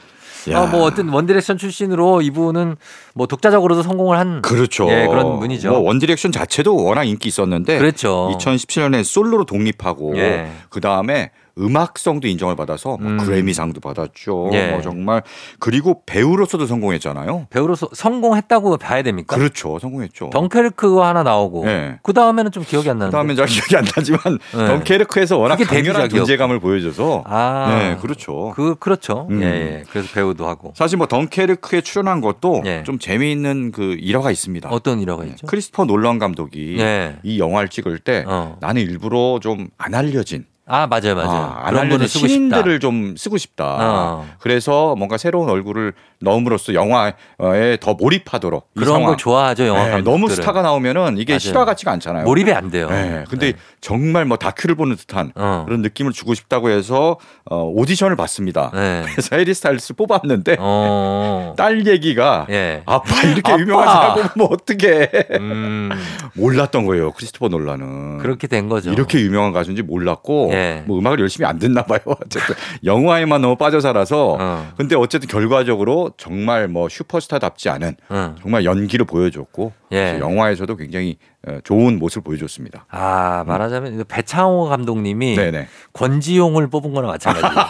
[0.49, 0.61] 야.
[0.61, 2.75] 아, 뭐 어떤 원디렉션 출신으로 이분은
[3.13, 4.89] 뭐 독자적으로도 성공을 한 그렇죠.
[4.89, 5.69] 예, 그런 분이죠.
[5.69, 8.31] 뭐 원디렉션 자체도 워낙 인기 있었는데 그렇죠.
[8.37, 10.51] 2017년에 솔로로 독립하고 예.
[10.69, 13.17] 그 다음에 음악성도 인정을 받아서 뭐 음.
[13.17, 14.49] 그래미상도 받았죠.
[14.53, 14.71] 예.
[14.71, 15.23] 뭐 정말
[15.59, 17.47] 그리고 배우로서도 성공했잖아요.
[17.49, 19.35] 배우로서 성공했다고 봐야 됩니까?
[19.35, 20.29] 그렇죠, 성공했죠.
[20.31, 21.99] 덩케르크가 하나 나오고 예.
[22.03, 23.11] 그 다음에는 좀 기억이 안 나는데.
[23.17, 24.19] 그다음에 잘 기억이 안 나지만
[24.55, 24.67] 네.
[24.67, 26.09] 덩케르크에서 워낙 강렬한.
[26.09, 28.53] 존재감을 보여줘서 아, 네, 그렇죠.
[28.55, 29.27] 그 그렇죠.
[29.29, 29.41] 음.
[29.41, 29.83] 예, 예.
[29.89, 32.83] 그래서 배우도 하고 사실 뭐 덩케르크에 출연한 것도 예.
[32.83, 34.69] 좀 재미있는 그 일화가 있습니다.
[34.69, 35.47] 어떤 일화가 네, 있죠?
[35.47, 37.17] 크리스토퍼 놀란 감독이 예.
[37.23, 38.57] 이 영화를 찍을 때 어.
[38.59, 41.29] 나는 일부러 좀 안 알려진 아 맞아요 맞아요.
[41.29, 42.27] 아, 안 알려진 싶다.
[42.27, 43.77] 신인들을 좀 쓰고 싶다.
[43.79, 44.25] 어.
[44.39, 49.01] 그래서 뭔가 새로운 얼굴을 넣음으로써 영화에 더 몰입하도록 이 그런.
[49.03, 50.01] 걸 좋아하죠 영화 네.
[50.01, 51.39] 너무 스타가 나오면은 이게 맞아요.
[51.39, 52.23] 실화 같지가 않잖아요.
[52.25, 52.87] 몰입이 안 돼요.
[52.89, 53.57] 네, 근데 네.
[53.81, 55.63] 정말 뭐 다큐를 보는 듯한 어.
[55.65, 57.17] 그런 느낌을 주고 싶다고 해서
[57.49, 58.71] 어, 오디션을 봤습니다.
[58.73, 59.01] 네.
[59.11, 61.53] 그래서 해리 스타일스 뽑았는데 어.
[61.57, 62.83] 딸 얘기가 예.
[62.85, 63.59] 아빠 이렇게 아빠.
[63.61, 65.09] 유명한 사람 뽑으면 어떡해.
[65.39, 65.89] 음.
[66.35, 67.11] 몰랐던 거예요.
[67.13, 68.19] 크리스토퍼 놀라는.
[68.19, 68.91] 그렇게 된 거죠.
[68.91, 70.83] 이렇게 유명한 가수인지 몰랐고 예.
[70.85, 71.99] 뭐 음악을 열심히 안 듣나 봐요.
[72.05, 74.67] 어쨌든 영화에만 너무 빠져 살아서 어.
[74.77, 78.35] 근데 어쨌든 결과적으로 정말 뭐 슈퍼스타답지 않은 응.
[78.41, 80.17] 정말 연기를 보여줬고 예.
[80.19, 82.85] 영화에서도 굉장히 어, 좋은 모습을 보여줬습니다.
[82.89, 85.67] 아 말하자면 이거 배창호 감독님이 네네.
[85.93, 87.69] 권지용을 뽑은 거나 마찬가지야.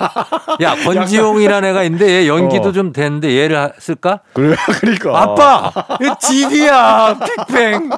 [0.62, 2.72] 야 권지용이라는 애가 있는데 얘 연기도 어.
[2.74, 4.20] 좀 되는데 얘를 하- 쓸까?
[4.34, 5.72] 그래, 그러니까 아빠,
[6.02, 7.18] 이거 지디야,
[7.48, 7.90] 빅뱅.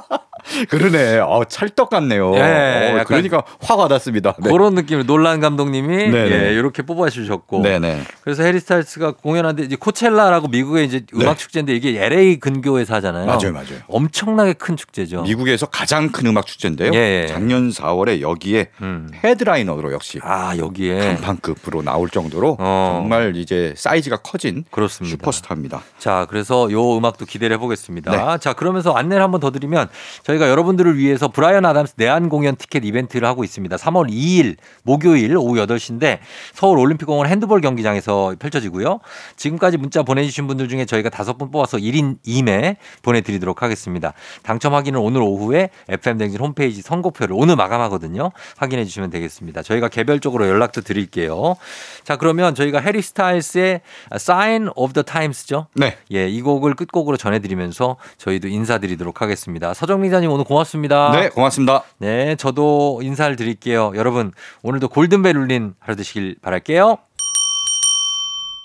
[0.69, 1.19] 그러네.
[1.19, 2.35] 어, 찰떡 같네요.
[2.35, 4.35] 예, 어, 약간 그러니까 화 받았습니다.
[4.39, 4.49] 네.
[4.51, 6.47] 그런 느낌으로 놀란 감독님이 네네.
[6.47, 7.61] 예, 이렇게 뽑아주셨고.
[7.61, 8.03] 네네.
[8.23, 13.25] 그래서 해리 스타일스가 공연하는데 이제 코첼라라고 미국의 이제 음악 축제인데 이게 LA 근교에서 하잖아요.
[13.25, 13.31] 네.
[13.31, 13.79] 맞아요, 맞아요.
[13.87, 15.23] 엄청나게 큰 축제죠.
[15.23, 16.91] 미국에서 가장 큰 음악 축제인데요.
[16.93, 17.27] 예, 예.
[17.27, 19.09] 작년 4월에 여기에 음.
[19.23, 22.99] 헤드라이너로 역시 아 여기에 간판급으로 나올 정도로 어.
[22.99, 25.15] 정말 이제 사이즈가 커진 그렇습니다.
[25.17, 25.81] 슈퍼스타입니다.
[25.97, 28.11] 자, 그래서 요 음악도 기대를 해보겠습니다.
[28.11, 28.37] 네.
[28.39, 29.89] 자, 그러면서 안내를 한번 더 드리면
[30.23, 33.75] 저희 가 여러분들을 위해서 브라이언 아담스 내한 공연 티켓 이벤트를 하고 있습니다.
[33.75, 36.19] 3월 2일 목요일 오후 8시인데
[36.53, 38.99] 서울 올림픽공원 핸드볼 경기장에서 펼쳐지고요.
[39.35, 44.13] 지금까지 문자 보내주신 분들 중에 저희가 다섯 분 뽑아서 1인 2매 보내드리도록 하겠습니다.
[44.43, 48.31] 당첨 확인은 오늘 오후에 FM댕진 홈페이지 선곡표를 오늘 마감하거든요.
[48.57, 49.63] 확인해 주시면 되겠습니다.
[49.63, 51.55] 저희가 개별적으로 연락도 드릴게요.
[52.03, 53.81] 자, 그러면 저희가 해리 스타일스의
[54.13, 55.67] Sign of the Times죠.
[55.75, 55.97] 네.
[56.11, 59.73] 예, 이 곡을 끝곡으로 전해드리면서 저희도 인사드리도록 하겠습니다.
[59.73, 61.11] 서정 기자님 오늘 고맙습니다.
[61.11, 61.83] 네, 고맙습니다.
[61.97, 63.91] 네, 저도 인사를 드릴게요.
[63.95, 64.31] 여러분,
[64.63, 66.97] 오늘도 골든벨 울린 하루 되시길 바랄게요.